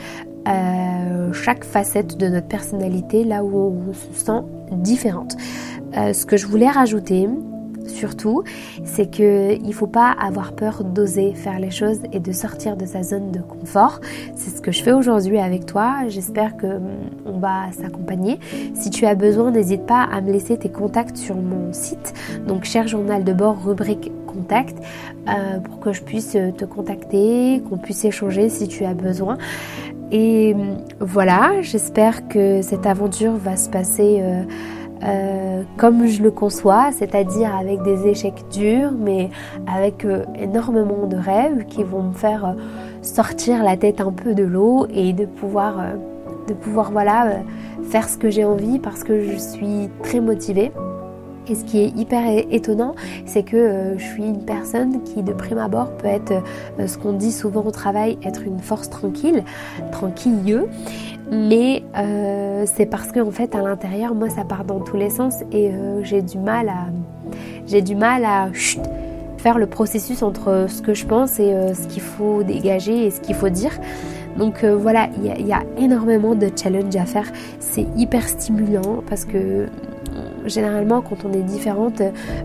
euh, 0.49 1.33
chaque 1.33 1.65
facette 1.65 2.17
de 2.17 2.29
notre 2.29 2.49
personnalité, 2.49 3.25
là 3.25 3.45
où 3.45 3.83
on 3.89 3.93
se 3.93 4.25
sent 4.25 4.43
différente. 4.73 5.37
Euh, 5.97 6.13
ce 6.13 6.27
que 6.27 6.37
je 6.37 6.47
voulais 6.47 6.69
rajouter, 6.69 7.29
surtout, 7.91 8.43
c'est 8.85 9.11
qu'il 9.11 9.63
ne 9.63 9.73
faut 9.73 9.87
pas 9.87 10.11
avoir 10.11 10.53
peur 10.53 10.85
d'oser 10.85 11.35
faire 11.35 11.59
les 11.59 11.71
choses 11.71 12.01
et 12.13 12.21
de 12.21 12.33
sortir 12.33 12.77
de 12.77 12.87
sa 12.87 13.03
zone 13.03 13.31
de 13.31 13.41
confort. 13.41 14.01
C'est 14.35 14.51
ce 14.51 14.61
que 14.61 14.73
je 14.73 14.83
fais 14.83 14.93
aujourd'hui 14.93 15.39
avec 15.39 15.67
toi. 15.67 16.09
J'espère 16.09 16.57
que 16.57 16.67
hum, 16.67 16.89
on 17.27 17.39
va 17.39 17.71
s'accompagner. 17.73 18.39
Si 18.75 18.91
tu 18.91 19.07
as 19.07 19.15
besoin, 19.15 19.51
n'hésite 19.51 19.87
pas 19.87 20.03
à 20.03 20.21
me 20.21 20.33
laisser 20.33 20.57
tes 20.57 20.71
contacts 20.71 21.17
sur 21.17 21.37
mon 21.37 21.73
site. 21.73 22.15
Donc, 22.47 22.65
cher 22.65 22.89
journal 22.89 23.25
de 23.25 23.33
bord, 23.33 23.63
rubrique 23.65 24.13
contact, 24.27 24.77
euh, 25.29 25.59
pour 25.59 25.81
que 25.81 25.93
je 25.93 26.03
puisse 26.03 26.33
te 26.33 26.65
contacter, 26.65 27.63
qu'on 27.69 27.79
puisse 27.79 28.05
échanger 28.05 28.49
si 28.49 28.69
tu 28.69 28.85
as 28.85 28.95
besoin. 28.95 29.39
Et 30.13 30.55
hum, 30.55 30.79
voilà, 31.01 31.63
j'espère 31.63 32.29
que 32.29 32.63
cette 32.63 32.87
aventure 32.87 33.33
va 33.33 33.57
se 33.57 33.69
passer. 33.69 34.19
Euh, 34.21 34.43
euh, 35.03 35.63
comme 35.79 36.07
je 36.07 36.23
le 36.23 36.31
conçois, 36.31 36.91
c'est-à-dire 36.93 37.55
avec 37.57 37.83
des 37.83 38.07
échecs 38.07 38.45
durs, 38.51 38.93
mais 38.93 39.31
avec 39.67 40.05
euh, 40.05 40.25
énormément 40.39 41.07
de 41.07 41.17
rêves 41.17 41.65
qui 41.67 41.85
vont 41.85 42.03
me 42.03 42.13
faire 42.13 42.45
euh, 42.45 42.53
sortir 43.01 43.63
la 43.63 43.77
tête 43.77 44.01
un 44.01 44.13
peu 44.13 44.35
de 44.35 44.43
l'eau 44.43 44.87
et 44.93 45.15
de 45.15 45.25
pouvoir, 45.25 45.77
de 46.49 46.53
pouvoir 46.53 46.91
voilà, 46.93 47.41
faire 47.83 48.09
ce 48.09 48.19
que 48.19 48.29
j'ai 48.29 48.45
envie 48.45 48.79
parce 48.79 49.05
que 49.05 49.23
je 49.23 49.37
suis 49.37 49.89
très 50.03 50.21
motivée. 50.21 50.71
Et 51.49 51.55
ce 51.55 51.65
qui 51.65 51.81
est 51.81 51.89
hyper 51.97 52.23
étonnant, 52.51 52.95
c'est 53.25 53.43
que 53.43 53.95
je 53.97 54.05
suis 54.05 54.23
une 54.23 54.45
personne 54.45 55.03
qui, 55.03 55.23
de 55.23 55.33
prime 55.33 55.59
abord, 55.59 55.91
peut 55.97 56.07
être 56.07 56.45
ce 56.87 56.99
qu'on 56.99 57.15
dit 57.15 57.33
souvent 57.33 57.65
au 57.65 57.71
travail, 57.71 58.19
être 58.23 58.43
une 58.43 58.61
force 58.61 58.91
tranquille, 58.91 59.43
tranquilleux 59.91 60.69
mais 61.31 61.85
euh, 61.97 62.65
c'est 62.67 62.87
parce 62.87 63.13
qu'en 63.13 63.31
fait 63.31 63.55
à 63.55 63.63
l'intérieur 63.63 64.15
moi 64.15 64.29
ça 64.29 64.45
part 64.45 64.65
dans 64.65 64.81
tous 64.81 64.97
les 64.97 65.11
sens 65.11 65.43
et 65.53 65.71
euh, 65.71 66.03
j'ai 66.03 66.23
du 66.23 66.39
mal 66.39 66.69
à 66.69 66.87
j'ai 67.67 67.83
du 67.83 67.95
mal 67.95 68.25
à 68.25 68.49
faire 69.39 69.59
le 69.59 69.67
processus 69.67 70.23
entre 70.23 70.67
ce 70.69 70.83
que 70.83 70.93
je 70.93 71.07
pense 71.07 71.39
et 71.39 71.55
euh, 71.55 71.73
ce 71.75 71.87
qu'il 71.87 72.03
faut 72.03 72.43
dégager 72.43 73.07
et 73.07 73.11
ce 73.11 73.21
qu'il 73.21 73.37
faut 73.37 73.49
dire 73.49 73.73
Donc 74.37 74.65
voilà, 74.65 75.09
il 75.17 75.47
y, 75.47 75.53
a 75.53 75.63
énormément 75.77 76.35
de 76.35 76.49
challenges 76.57 76.97
à 76.97 77.05
faire. 77.05 77.27
C'est 77.59 77.87
hyper 77.97 78.29
stimulant 78.29 79.03
parce 79.09 79.25
que 79.25 79.67
généralement 80.47 81.01
quand 81.03 81.25
on 81.25 81.33
est 81.33 81.43
différente, 81.43 82.03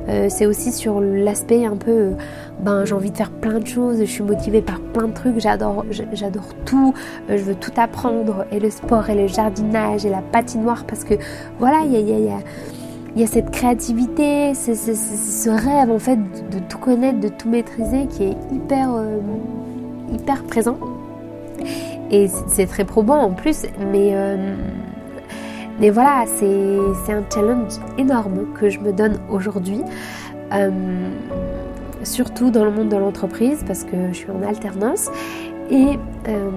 euh, 0.10 0.27
c'est 0.29 0.45
aussi 0.45 0.71
sur 0.71 1.01
l'aspect 1.01 1.65
un 1.65 1.75
peu, 1.75 2.12
ben 2.60 2.86
j'ai 2.86 2.93
envie 2.93 3.12
de 3.12 3.17
faire 3.17 3.31
plein 3.31 3.60
de 3.60 3.67
choses, 3.67 3.99
je 3.99 4.05
suis 4.05 4.23
motivée 4.23 4.62
par 4.62 4.79
plein 4.79 5.08
de 5.08 5.13
trucs, 5.13 5.39
j'adore, 5.39 5.86
j'adore 5.89 6.53
tout, 6.65 6.93
je 7.29 7.36
veux 7.36 7.55
tout 7.55 7.71
apprendre, 7.77 8.45
et 8.51 8.60
le 8.60 8.69
sport, 8.69 9.10
et 9.10 9.15
le 9.15 9.27
jardinage, 9.27 10.05
et 10.05 10.10
la 10.10 10.21
patinoire, 10.21 10.86
parce 10.86 11.03
que 11.03 11.15
voilà, 11.60 11.81
il 11.86 11.91
y 11.91 11.95
a, 11.95 11.99
y, 11.99 12.23
y, 12.23 12.29
a, 12.29 12.39
y 13.15 13.23
a, 13.23 13.27
cette 13.27 13.51
créativité, 13.51 14.53
ce 14.53 15.49
rêve 15.49 15.91
en 15.91 15.99
fait 15.99 16.19
de 16.51 16.60
tout 16.69 16.77
connaître, 16.77 17.19
de 17.19 17.29
tout 17.29 17.49
maîtriser 17.49 18.08
qui 18.08 18.23
est 18.23 18.38
hyper, 18.53 18.89
hyper 20.13 20.43
présent. 20.43 20.77
Et 22.12 22.27
c'est 22.47 22.67
très 22.67 22.86
probant 22.86 23.17
en 23.17 23.31
plus, 23.31 23.63
mais, 23.91 24.12
euh, 24.13 24.55
mais 25.79 25.89
voilà, 25.89 26.25
c'est 26.27 27.13
un 27.13 27.23
challenge 27.33 27.73
énorme 27.97 28.45
que 28.59 28.69
je 28.69 28.79
me 28.79 28.93
donne 28.93 29.19
aujourd'hui. 29.29 29.81
Euh, 30.53 30.69
surtout 32.03 32.51
dans 32.51 32.63
le 32.63 32.71
monde 32.71 32.89
de 32.89 32.97
l'entreprise 32.97 33.63
parce 33.65 33.83
que 33.83 34.09
je 34.09 34.13
suis 34.13 34.31
en 34.31 34.47
alternance. 34.47 35.09
Et, 35.69 35.97
euh, 36.27 36.49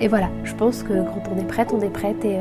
et 0.00 0.08
voilà, 0.08 0.30
je 0.44 0.54
pense 0.54 0.82
que 0.82 0.94
quand 0.94 1.22
on 1.34 1.38
est 1.38 1.46
prête, 1.46 1.72
on 1.72 1.80
est 1.80 1.90
prête 1.90 2.24
et 2.24 2.38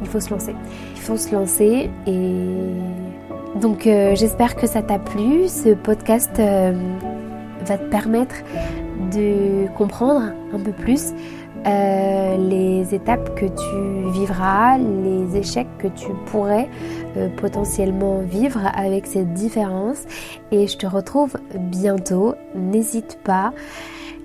il 0.00 0.06
faut 0.08 0.20
se 0.20 0.30
lancer. 0.30 0.54
Il 0.94 1.00
faut 1.00 1.16
se 1.16 1.32
lancer 1.34 1.90
et 2.06 3.60
donc 3.60 3.82
j'espère 3.84 4.56
que 4.56 4.66
ça 4.66 4.82
t'a 4.82 4.98
plu. 4.98 5.48
Ce 5.48 5.74
podcast 5.74 6.32
va 6.38 7.78
te 7.78 7.90
permettre 7.90 8.36
de 9.12 9.68
comprendre 9.76 10.32
un 10.52 10.58
peu 10.58 10.72
plus 10.72 11.12
euh, 11.66 12.36
les 12.36 12.94
étapes 12.94 13.34
que 13.34 13.46
tu 13.46 14.12
vivras, 14.12 14.78
les 14.78 15.36
échecs 15.36 15.68
que 15.78 15.88
tu 15.88 16.08
pourrais 16.26 16.68
euh, 17.16 17.28
potentiellement 17.36 18.20
vivre 18.20 18.60
avec 18.74 19.06
cette 19.06 19.32
différence. 19.34 20.04
Et 20.50 20.66
je 20.66 20.76
te 20.76 20.86
retrouve 20.86 21.36
bientôt. 21.54 22.34
N'hésite 22.54 23.18
pas, 23.24 23.52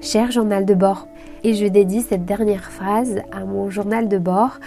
cher 0.02 0.32
journal 0.32 0.66
de 0.66 0.74
bord. 0.74 1.08
Et 1.44 1.54
je 1.54 1.66
dédie 1.66 2.02
cette 2.02 2.26
dernière 2.26 2.72
phrase 2.72 3.22
à 3.32 3.46
mon 3.46 3.70
journal 3.70 4.08
de 4.08 4.18
bord 4.18 4.60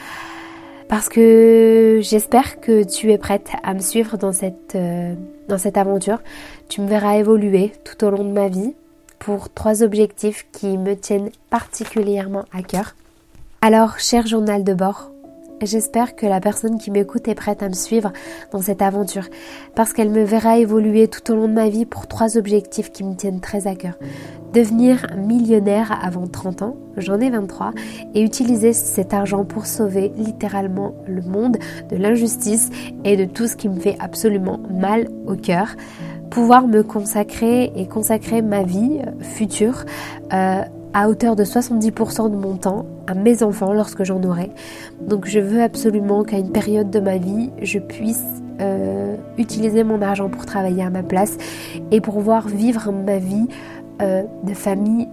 parce 0.89 1.09
que 1.09 2.01
j'espère 2.03 2.61
que 2.61 2.85
tu 2.85 3.11
es 3.13 3.19
prête 3.19 3.51
à 3.63 3.75
me 3.75 3.81
suivre 3.81 4.17
dans 4.19 4.33
cette, 4.33 4.75
euh, 4.77 5.15
dans 5.49 5.59
cette 5.59 5.77
aventure. 5.77 6.19
Tu 6.69 6.81
me 6.81 6.89
verras 6.89 7.17
évoluer 7.17 7.73
tout 7.85 8.05
au 8.05 8.11
long 8.11 8.25
de 8.25 8.33
ma 8.33 8.49
vie 8.49 8.75
pour 9.19 9.53
trois 9.53 9.83
objectifs 9.83 10.47
qui 10.53 10.79
me 10.79 10.95
tiennent 10.95 11.31
particulièrement 11.51 12.45
à 12.53 12.63
cœur. 12.63 12.95
Alors, 13.61 13.99
cher 13.99 14.27
journal 14.27 14.65
de 14.65 14.75
bord, 14.75 15.11
J'espère 15.63 16.17
que 16.17 16.27
la 16.27 16.39
personne 16.39 16.77
qui 16.77 16.91
m'écoute 16.91 17.29
est 17.29 17.35
prête 17.35 17.63
à 17.63 17.69
me 17.69 17.75
suivre 17.75 18.13
dans 18.53 18.61
cette 18.61 18.83
aventure 18.83 19.27
parce 19.75 19.95
qu'elle 19.95 20.11
me 20.11 20.23
verra 20.23 20.59
évoluer 20.59 21.09
tout 21.09 21.33
au 21.33 21.35
long 21.35 21.49
de 21.49 21.55
ma 21.55 21.71
vie 21.71 21.87
pour 21.87 22.07
trois 22.07 22.37
objectifs 22.37 22.93
qui 22.93 23.05
me 23.05 23.15
tiennent 23.15 23.41
très 23.41 23.67
à 23.67 23.75
cœur. 23.75 23.95
Devenir 24.53 25.07
millionnaire 25.17 25.99
avant 26.03 26.27
30 26.27 26.61
ans, 26.61 26.77
j'en 26.99 27.21
ai 27.21 27.31
23, 27.31 27.73
et 28.15 28.23
utiliser 28.23 28.75
cet 28.75 29.15
argent 29.15 29.47
pour 29.47 29.65
sauver 29.65 30.13
littéralement 30.17 30.95
le 31.07 31.23
monde 31.23 31.57
de 31.91 31.97
l'injustice 31.97 32.69
et 33.05 33.17
de 33.17 33.25
tout 33.25 33.47
ce 33.47 33.57
qui 33.57 33.71
me 33.71 33.81
fait 33.81 33.97
absolument 33.99 34.61
mal 34.71 35.09
au 35.27 35.37
cœur 35.37 35.75
pouvoir 36.31 36.67
me 36.67 36.83
consacrer 36.83 37.73
et 37.77 37.87
consacrer 37.87 38.43
ma 38.43 38.63
vie 38.63 39.01
future 39.21 39.85
euh, 40.33 40.63
à 40.93 41.09
hauteur 41.09 41.37
de 41.37 41.45
70% 41.45 42.31
de 42.31 42.37
mon 42.37 42.57
temps 42.57 42.87
à 43.07 43.15
mes 43.15 43.43
enfants 43.43 43.73
lorsque 43.73 44.05
j'en 44.05 44.23
aurai. 44.23 44.51
Donc 45.01 45.27
je 45.27 45.39
veux 45.39 45.63
absolument 45.63 46.25
qu'à 46.25 46.39
une 46.39 46.53
période 46.53 46.91
de 46.91 47.01
ma 47.01 47.19
vie, 47.19 47.51
je 47.63 47.79
puisse 47.79 48.25
euh, 48.61 49.17
utiliser 49.37 49.85
mon 49.85 50.01
argent 50.01 50.29
pour 50.29 50.47
travailler 50.47 50.83
à 50.83 50.91
ma 50.91 51.03
place 51.03 51.37
et 51.91 52.01
pour 52.01 52.15
pouvoir 52.15 52.49
vivre 52.49 52.91
ma 52.93 53.19
vie 53.19 53.47
euh, 54.01 54.23
de 54.45 54.55
famille 54.55 55.09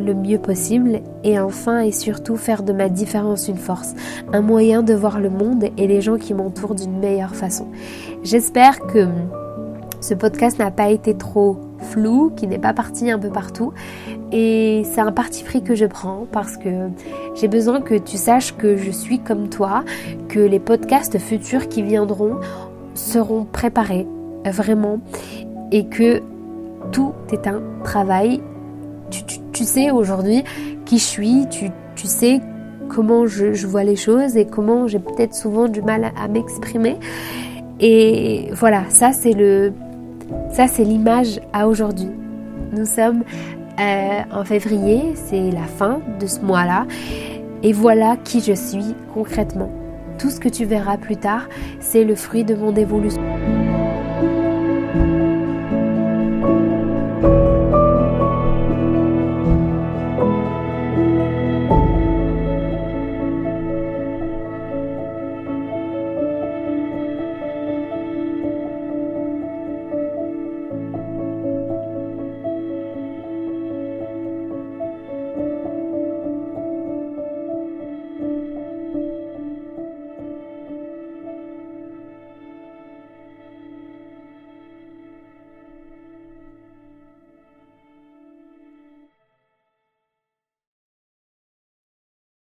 le 0.00 0.14
mieux 0.14 0.38
possible 0.38 1.00
et 1.22 1.38
enfin 1.38 1.80
et 1.80 1.92
surtout 1.92 2.36
faire 2.36 2.62
de 2.62 2.72
ma 2.72 2.88
différence 2.88 3.48
une 3.48 3.58
force, 3.58 3.94
un 4.32 4.40
moyen 4.40 4.82
de 4.82 4.94
voir 4.94 5.20
le 5.20 5.30
monde 5.30 5.66
et 5.76 5.86
les 5.86 6.00
gens 6.00 6.16
qui 6.16 6.34
m'entourent 6.34 6.74
d'une 6.74 6.98
meilleure 6.98 7.34
façon. 7.34 7.68
J'espère 8.22 8.80
que 8.80 9.06
ce 10.00 10.14
podcast 10.14 10.58
n'a 10.58 10.70
pas 10.70 10.90
été 10.90 11.14
trop 11.16 11.58
flou, 11.78 12.30
qui 12.36 12.46
n'est 12.46 12.58
pas 12.58 12.72
parti 12.72 13.10
un 13.10 13.18
peu 13.18 13.30
partout. 13.30 13.72
Et 14.32 14.82
c'est 14.92 15.00
un 15.00 15.12
parti 15.12 15.42
pris 15.42 15.62
que 15.62 15.74
je 15.74 15.86
prends 15.86 16.26
parce 16.30 16.56
que 16.56 16.88
j'ai 17.34 17.48
besoin 17.48 17.80
que 17.80 17.94
tu 17.94 18.16
saches 18.16 18.56
que 18.56 18.76
je 18.76 18.90
suis 18.90 19.18
comme 19.18 19.48
toi, 19.48 19.84
que 20.28 20.40
les 20.40 20.60
podcasts 20.60 21.18
futurs 21.18 21.68
qui 21.68 21.82
viendront 21.82 22.36
seront 22.94 23.44
préparés, 23.44 24.06
vraiment, 24.44 25.00
et 25.72 25.86
que 25.86 26.22
tout 26.92 27.12
est 27.32 27.46
un 27.46 27.62
travail. 27.84 28.42
Tu, 29.10 29.64
sais 29.64 29.90
aujourd'hui 29.90 30.44
qui 30.84 30.98
je 30.98 31.04
suis, 31.04 31.46
tu, 31.48 31.70
sais 32.06 32.40
comment 32.88 33.26
je, 33.26 33.54
je, 33.54 33.66
vois 33.66 33.82
les 33.82 33.96
choses 33.96 34.36
et 34.36 34.46
comment 34.46 34.86
j'ai 34.86 34.98
peut-être 34.98 35.34
souvent 35.34 35.66
du 35.66 35.82
mal 35.82 36.12
à 36.16 36.28
m'exprimer. 36.28 36.96
Et 37.80 38.50
voilà, 38.52 38.84
ça 38.90 39.12
c'est 39.12 39.32
le 39.32 39.72
ça, 40.50 40.66
c'est 40.66 40.84
l'image 40.84 41.40
à 41.52 41.68
aujourd'hui. 41.68 42.10
Nous 42.72 42.86
sommes 42.86 43.24
euh, 43.80 44.22
en 44.32 44.44
février, 44.44 45.12
c'est 45.14 45.50
la 45.50 45.64
fin 45.64 46.00
de 46.20 46.26
ce 46.26 46.40
mois-là. 46.40 46.86
Et 47.62 47.72
voilà 47.72 48.16
qui 48.16 48.40
je 48.40 48.52
suis 48.52 48.94
concrètement. 49.14 49.70
Tout 50.18 50.30
ce 50.30 50.40
que 50.40 50.48
tu 50.48 50.64
verras 50.64 50.96
plus 50.96 51.16
tard, 51.16 51.48
c'est 51.80 52.04
le 52.04 52.14
fruit 52.14 52.44
de 52.44 52.54
mon 52.54 52.74
évolution. 52.74 53.22